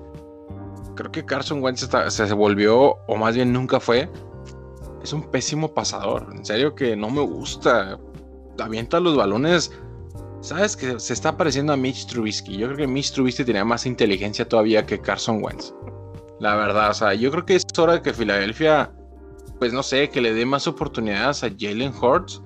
[0.95, 4.09] creo que Carson Wentz se volvió, o más bien nunca fue,
[5.03, 6.27] es un pésimo pasador.
[6.33, 7.99] En serio que no me gusta.
[8.59, 9.71] Avienta los balones.
[10.41, 12.57] Sabes que se está pareciendo a Mitch Trubisky.
[12.57, 15.73] Yo creo que Mitch Trubisky tenía más inteligencia todavía que Carson Wentz.
[16.39, 18.91] La verdad, o sea, yo creo que es hora de que Filadelfia,
[19.59, 22.41] pues no sé, que le dé más oportunidades a Jalen Hurts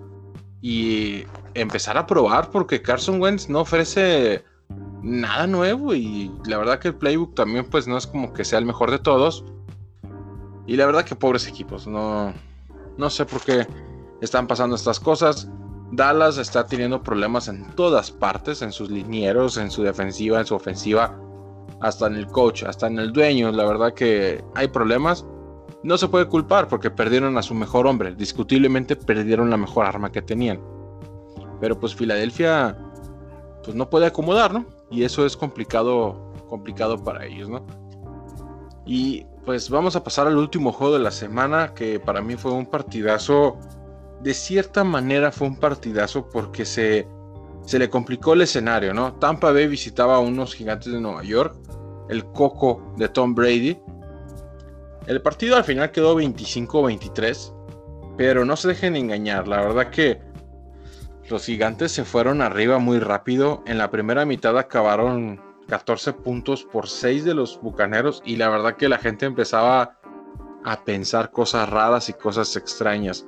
[0.62, 1.24] y
[1.56, 4.44] empezar a probar porque Carson Wentz no ofrece
[5.08, 8.60] nada nuevo y la verdad que el playbook también pues no es como que sea
[8.60, 9.44] el mejor de todos.
[10.66, 12.34] Y la verdad que pobres equipos, no,
[12.98, 13.66] no sé por qué
[14.22, 15.50] están pasando estas cosas.
[15.92, 20.56] Dallas está teniendo problemas en todas partes, en sus linieros, en su defensiva, en su
[20.56, 21.18] ofensiva,
[21.80, 23.50] hasta en el coach, hasta en el dueño.
[23.54, 25.26] La verdad que hay problemas.
[25.84, 28.14] No se puede culpar porque perdieron a su mejor hombre.
[28.14, 30.60] Discutiblemente perdieron la mejor arma que tenían.
[31.62, 32.78] Pero pues Filadelfia
[33.64, 34.66] pues no puede acomodar, ¿no?
[34.90, 37.66] Y eso es complicado, complicado para ellos, ¿no?
[38.86, 42.52] Y pues vamos a pasar al último juego de la semana, que para mí fue
[42.52, 43.58] un partidazo.
[44.22, 47.08] De cierta manera fue un partidazo porque se,
[47.66, 49.14] se le complicó el escenario, ¿no?
[49.16, 51.56] Tampa Bay visitaba a unos gigantes de Nueva York,
[52.10, 53.78] el coco de Tom Brady.
[55.06, 57.54] El partido al final quedó 25-23,
[58.18, 60.20] pero no se dejen engañar, la verdad que
[61.30, 63.64] los gigantes se fueron arriba muy rápido.
[63.66, 68.78] En la primera mitad acabaron 14 puntos por 6 de los bucaneros y la verdad
[68.78, 69.98] que la gente empezaba
[70.64, 73.26] a pensar cosas raras y cosas extrañas.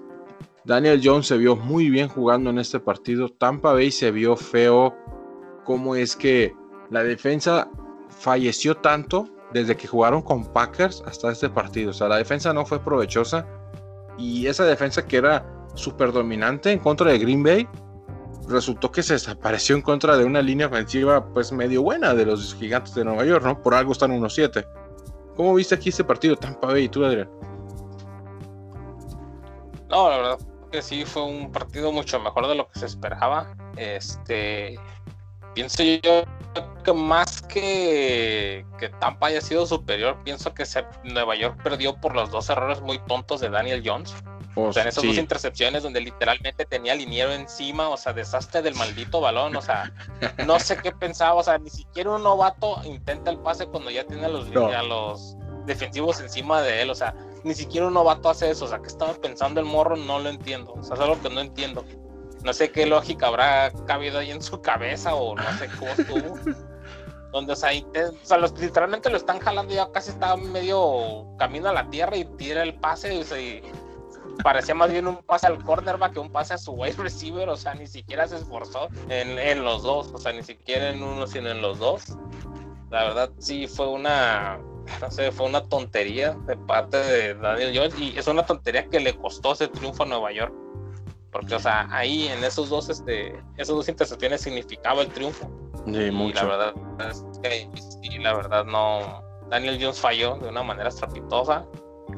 [0.66, 3.30] Daniel Jones se vio muy bien jugando en este partido.
[3.30, 4.95] Tampa Bay se vio feo.
[5.64, 6.54] Cómo es que
[6.89, 7.70] la defensa
[8.10, 11.91] falleció tanto desde que jugaron con Packers hasta este partido.
[11.91, 13.45] O sea, la defensa no fue provechosa.
[14.18, 15.45] Y esa defensa que era
[15.76, 17.68] súper dominante en contra de Green Bay,
[18.50, 22.56] resultó que se desapareció en contra de una línea ofensiva pues medio buena de los
[22.56, 23.62] gigantes de Nueva York, ¿no?
[23.62, 24.66] Por algo están 1-7.
[25.36, 26.36] ¿Cómo viste aquí este partido?
[26.36, 27.30] Tampa Bay y tú, Adrián.
[29.89, 30.39] No, la verdad
[30.72, 33.56] que sí fue un partido mucho mejor de lo que se esperaba.
[33.76, 34.78] Este,
[35.56, 36.24] pienso yo
[36.84, 40.64] que más que que Tampa haya sido superior, pienso que
[41.04, 44.14] Nueva York perdió por los dos errores muy tontos de Daniel Jones.
[44.68, 45.07] O sea, en esas Sí.
[45.07, 49.91] dos intercepciones donde literalmente tenía liniero encima, o sea, desastre del maldito balón, o sea,
[50.47, 54.03] no sé qué pensaba, o sea, ni siquiera un novato intenta el pase cuando ya
[54.05, 54.68] tiene a los, No.
[54.68, 55.36] a los
[55.66, 58.66] defensivos encima de él, o sea, ni siquiera un novato hace eso.
[58.66, 59.95] O sea, ¿qué estaba pensando el morro?
[59.95, 60.74] No lo entiendo.
[60.74, 61.86] O sea, es algo que no entiendo.
[62.43, 66.38] No sé qué lógica habrá cabido ahí en su cabeza o no sé cómo estuvo.
[67.32, 71.74] donde, o sea, o sea literalmente lo están jalando, ya casi está medio camino a
[71.74, 73.62] la tierra y tira el pase y,
[74.44, 77.58] parecía más bien un pase al cornerback que un pase a su wide receiver, o
[77.58, 81.28] sea, ni siquiera se esforzó en, en los dos, o sea, ni siquiera en uno,
[81.28, 82.18] sino en los dos.
[82.90, 84.60] La verdad, sí fue una,
[85.00, 89.00] no sé, fue una tontería de parte de Daniel Jones y es una tontería que
[89.00, 90.54] le costó ese triunfo a Nueva York.
[91.32, 95.48] Porque, o sea, ahí en esos dos, este, esos dos intercepciones significaba el triunfo.
[95.86, 96.30] Sí, mucho.
[96.30, 96.74] Y la verdad
[97.12, 97.70] es que,
[98.02, 99.24] sí, la verdad no.
[99.50, 101.66] Daniel Jones falló de una manera estrepitosa.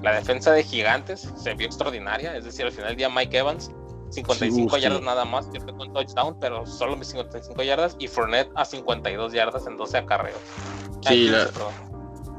[0.02, 2.36] La defensa de Gigantes se vio extraordinaria.
[2.36, 3.72] Es decir, al final del día, Mike Evans,
[4.10, 7.96] 55 yardas nada más, que fue un touchdown, pero solo 55 yardas.
[8.00, 10.40] Y Fournette a 52 yardas en 12 acarreos.
[11.08, 11.48] Sí, la,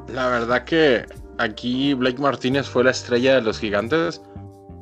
[0.09, 1.07] la verdad que
[1.39, 4.21] aquí Blake Martínez fue la estrella de los Gigantes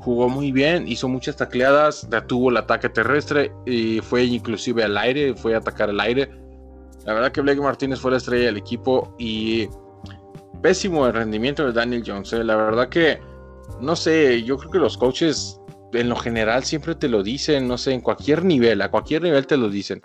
[0.01, 5.35] jugó muy bien, hizo muchas tacleadas, detuvo el ataque terrestre y fue inclusive al aire,
[5.35, 6.31] fue a atacar el aire.
[7.05, 9.69] La verdad que Blake Martínez fue la estrella del equipo y
[10.61, 12.33] pésimo el rendimiento de Daniel Jones.
[12.33, 12.45] ¿eh?
[12.45, 13.21] La verdad que,
[13.81, 15.61] no sé, yo creo que los coaches
[15.93, 19.47] en lo general siempre te lo dicen, no sé, en cualquier nivel, a cualquier nivel
[19.47, 20.03] te lo dicen.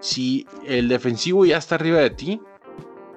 [0.00, 2.40] Si el defensivo ya está arriba de ti,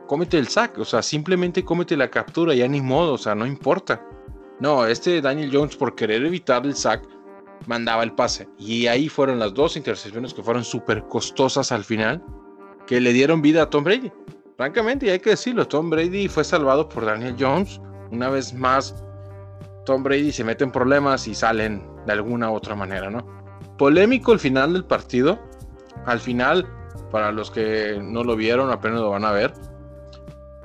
[0.08, 3.46] cómete el sack, o sea, simplemente cómete la captura, ya ni modo, o sea, no
[3.46, 4.06] importa.
[4.60, 7.08] No, este Daniel Jones por querer evitar el sack
[7.68, 8.48] mandaba el pase.
[8.58, 12.24] Y ahí fueron las dos intercepciones que fueron súper costosas al final,
[12.88, 14.12] que le dieron vida a Tom Brady.
[14.58, 17.82] Francamente, y hay que decirlo, Tom Brady fue salvado por Daniel Jones.
[18.12, 18.96] Una vez más,
[19.86, 23.26] Tom Brady se mete en problemas y salen de alguna u otra manera, ¿no?
[23.78, 25.40] Polémico el final del partido.
[26.06, 26.68] Al final,
[27.12, 29.54] para los que no lo vieron, apenas lo van a ver.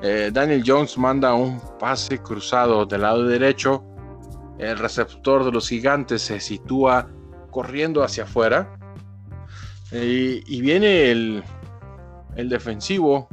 [0.03, 3.83] Eh, Daniel Jones manda un pase cruzado del lado derecho
[4.59, 7.09] el receptor de los gigantes se sitúa
[7.51, 8.77] corriendo hacia afuera.
[9.91, 11.43] Y, viene el,
[12.37, 13.29] el, defensivo.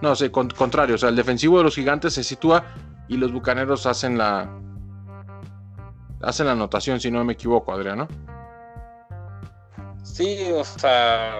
[0.00, 0.94] No sé, contrario.
[0.94, 2.64] O sea, el defensivo de los gigantes se sitúa
[3.08, 4.48] y los bucaneros hacen la.
[6.20, 8.08] Hacen la anotación, si no me equivoco, Adriano.
[10.02, 11.34] Sí, o sea.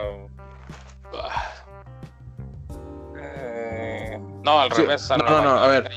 [4.42, 5.08] No, al revés.
[5.10, 5.90] No, no, no, a ver,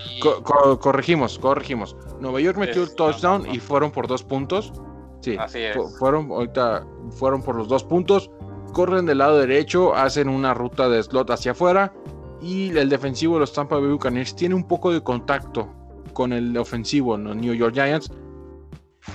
[0.80, 1.96] corregimos, corregimos.
[2.20, 4.74] Nueva York metió el touchdown y fueron por dos puntos.
[5.22, 5.78] Sí, Así es.
[6.00, 8.30] fueron, ahorita fueron por los dos puntos.
[8.74, 11.94] Corren del lado derecho, hacen una ruta de slot hacia afuera.
[12.42, 15.70] Y el defensivo de los Tampa Bay Buccaneers tiene un poco de contacto
[16.14, 18.12] con el ofensivo, los New York Giants.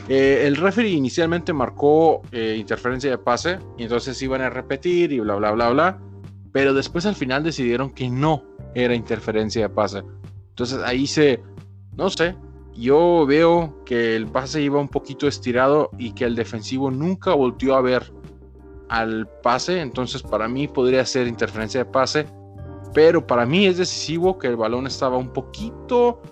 [0.08, 5.20] Eh, el referee inicialmente marcó eh, interferencia de pase y entonces iban a repetir y
[5.20, 6.00] bla, bla, bla, bla.
[6.52, 8.42] Pero después al final decidieron que no,
[8.74, 10.02] era interferencia de pase.
[10.50, 11.42] Entonces ahí se,
[11.96, 12.34] no sé,
[12.74, 17.74] yo veo que el pase iba un poquito estirado y que el defensivo nunca volteó
[17.74, 18.12] a ver
[18.88, 22.26] al pase, entonces para mí podría ser interferencia de pase,
[22.96, 26.22] pero para mí es decisivo que el balón estaba un poquito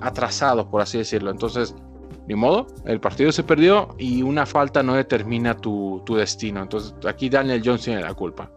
[0.00, 1.30] atrasado, por así decirlo.
[1.30, 1.74] Entonces,
[2.26, 6.62] ni modo, el partido se perdió y una falta no determina tu, tu destino.
[6.62, 8.50] Entonces, aquí Daniel Jones tiene la culpa.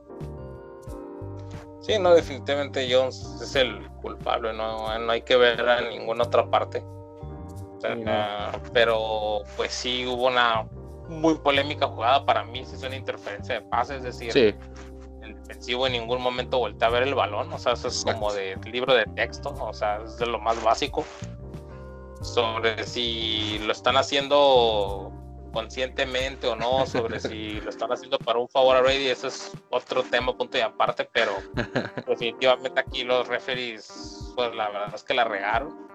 [1.81, 6.49] Sí, no, definitivamente Jones es el culpable, no, no hay que ver a ninguna otra
[6.49, 6.81] parte.
[8.71, 10.65] Pero pues sí hubo una
[11.09, 14.55] muy polémica jugada para mí, si es una interferencia de pase, es decir, el
[15.49, 18.55] defensivo en ningún momento voltea a ver el balón, o sea, eso es como de
[18.71, 21.03] libro de texto, o sea, es de lo más básico.
[22.21, 25.11] Sobre si lo están haciendo
[25.51, 29.51] conscientemente o no, sobre si lo están haciendo para un favor a Brady, eso es
[29.71, 31.31] otro tema, punto y aparte, pero
[32.07, 35.89] definitivamente aquí los referees, pues la verdad es que la regaron.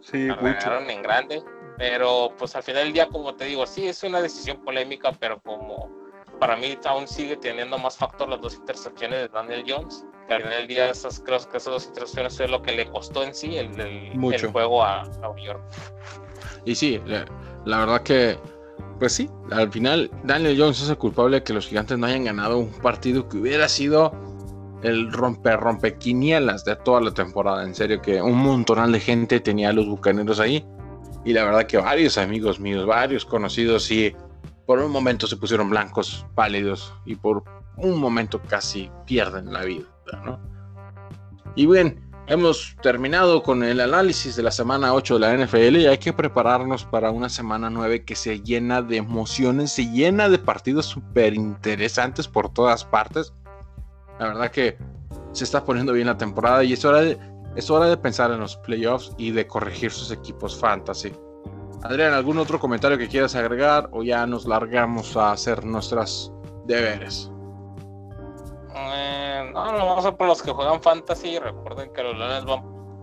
[0.00, 1.42] Sí, la regaron en grande,
[1.78, 5.40] pero pues al final del día, como te digo, sí es una decisión polémica, pero
[5.40, 5.90] como
[6.38, 10.04] para mí aún sigue teniendo más factor las dos intercepciones de Daniel Jones.
[10.28, 12.90] Que al final del día, esas, creo que esas dos intercepciones es lo que le
[12.90, 15.62] costó en sí el, el, juego a, New York.
[16.64, 17.00] Y sí,
[17.64, 18.38] la verdad que
[18.98, 22.24] pues sí, al final Daniel Jones es el culpable de que los gigantes no hayan
[22.24, 24.12] ganado un partido que hubiera sido
[24.82, 27.64] el romper rompequinielas de toda la temporada.
[27.64, 30.64] En serio, que un montonal de gente tenía a los bucaneros ahí.
[31.24, 34.14] Y la verdad que varios amigos míos, varios conocidos, sí,
[34.66, 37.44] por un momento se pusieron blancos, pálidos, y por
[37.76, 39.86] un momento casi pierden la vida,
[40.24, 40.40] ¿no?
[41.54, 45.86] Y bien, Hemos terminado con el análisis de la semana 8 de la NFL y
[45.86, 50.40] hay que prepararnos para una semana 9 que se llena de emociones, se llena de
[50.40, 53.32] partidos súper interesantes por todas partes.
[54.18, 54.76] La verdad que
[55.30, 57.16] se está poniendo bien la temporada y es hora de
[57.54, 61.12] es hora de pensar en los playoffs y de corregir sus equipos fantasy.
[61.82, 66.32] Adrián, ¿algún otro comentario que quieras agregar o ya nos largamos a hacer nuestras
[66.64, 67.30] deberes?
[68.74, 71.38] Eh, no, no vamos a por los que juegan fantasy.
[71.38, 72.62] Recuerden que los Leones van,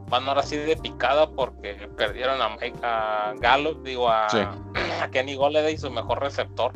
[0.09, 4.27] van ahora sí de picada porque perdieron a, Mike, a Gallup, digo a,
[5.01, 6.73] a Kenny Golladay, su mejor receptor.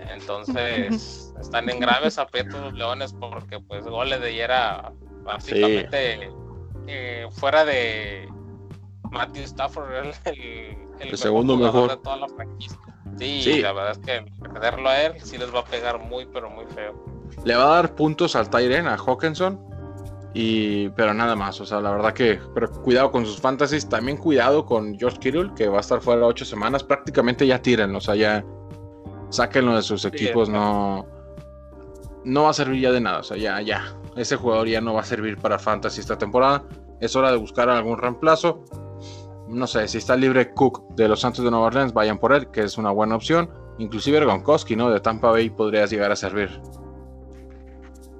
[0.00, 6.30] Entonces están en graves aprietos los Leones porque pues Golladay era básicamente
[6.86, 8.28] eh, fuera de
[9.10, 12.78] Matthew Stafford, el, el, el segundo mejor de toda la franquicia.
[13.18, 16.50] Sí, la verdad es que perderlo a él sí les va a pegar muy, pero
[16.50, 16.94] muy feo.
[17.44, 19.58] Le va a dar puntos al Tyren, a Hawkinson,
[20.34, 21.60] y, pero nada más.
[21.60, 23.88] O sea, la verdad que pero cuidado con sus fantasies.
[23.88, 26.84] También cuidado con George Kittle, que va a estar fuera ocho semanas.
[26.84, 28.44] Prácticamente ya tiren, o sea, ya
[29.30, 30.48] sáquenlo de sus equipos.
[30.48, 31.06] no,
[32.24, 33.20] no va a servir ya de nada.
[33.20, 33.96] O sea, ya, ya.
[34.16, 36.64] Ese jugador ya no va a servir para fantasy esta temporada.
[37.00, 38.64] Es hora de buscar algún reemplazo
[39.48, 42.50] no sé, si está libre Cook de los Santos de Nueva Orleans, vayan por él,
[42.50, 43.50] que es una buena opción.
[43.78, 44.90] Inclusive Gronkowski, ¿no?
[44.90, 46.60] De Tampa Bay podrías llegar a servir.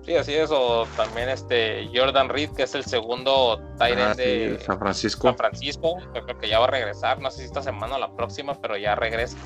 [0.07, 4.59] Sí, así es, o también este Jordan Reed, que es el segundo Tyrant ah, de
[4.64, 5.29] San Francisco.
[5.29, 8.14] San Francisco, creo que ya va a regresar, no sé si esta semana o la
[8.14, 9.37] próxima, pero ya regresa.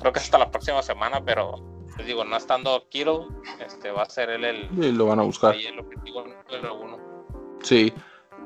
[0.00, 1.54] Creo que hasta la próxima semana, pero
[1.98, 3.26] les digo, no estando Kittle,
[3.64, 5.54] este va a ser él el, y lo van a buscar.
[5.54, 6.98] el objetivo número uno.
[7.62, 7.92] Sí,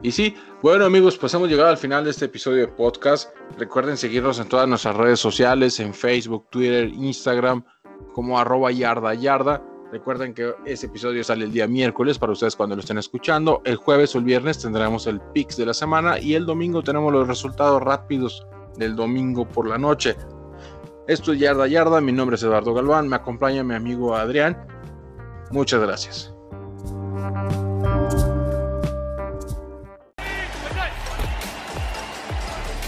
[0.02, 3.30] y sí, bueno amigos, pues hemos llegado al final de este episodio de podcast.
[3.58, 7.64] Recuerden seguirnos en todas nuestras redes sociales, en Facebook, Twitter, Instagram,
[8.12, 9.62] como arroba yarda yarda.
[9.92, 13.60] Recuerden que ese episodio sale el día miércoles para ustedes cuando lo estén escuchando.
[13.64, 17.12] El jueves o el viernes tendremos el Pix de la semana y el domingo tenemos
[17.12, 18.46] los resultados rápidos
[18.76, 20.16] del domingo por la noche.
[21.06, 24.66] Esto es Yarda Yarda, mi nombre es Eduardo Galván, me acompaña mi amigo Adrián.
[25.50, 26.32] Muchas gracias.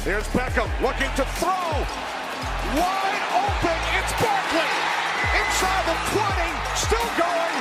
[0.05, 1.49] Here's Beckham looking to throw.
[2.77, 3.79] Wide open.
[3.97, 4.69] It's Barkley.
[5.33, 6.77] Inside the 20.
[6.77, 7.54] Still going.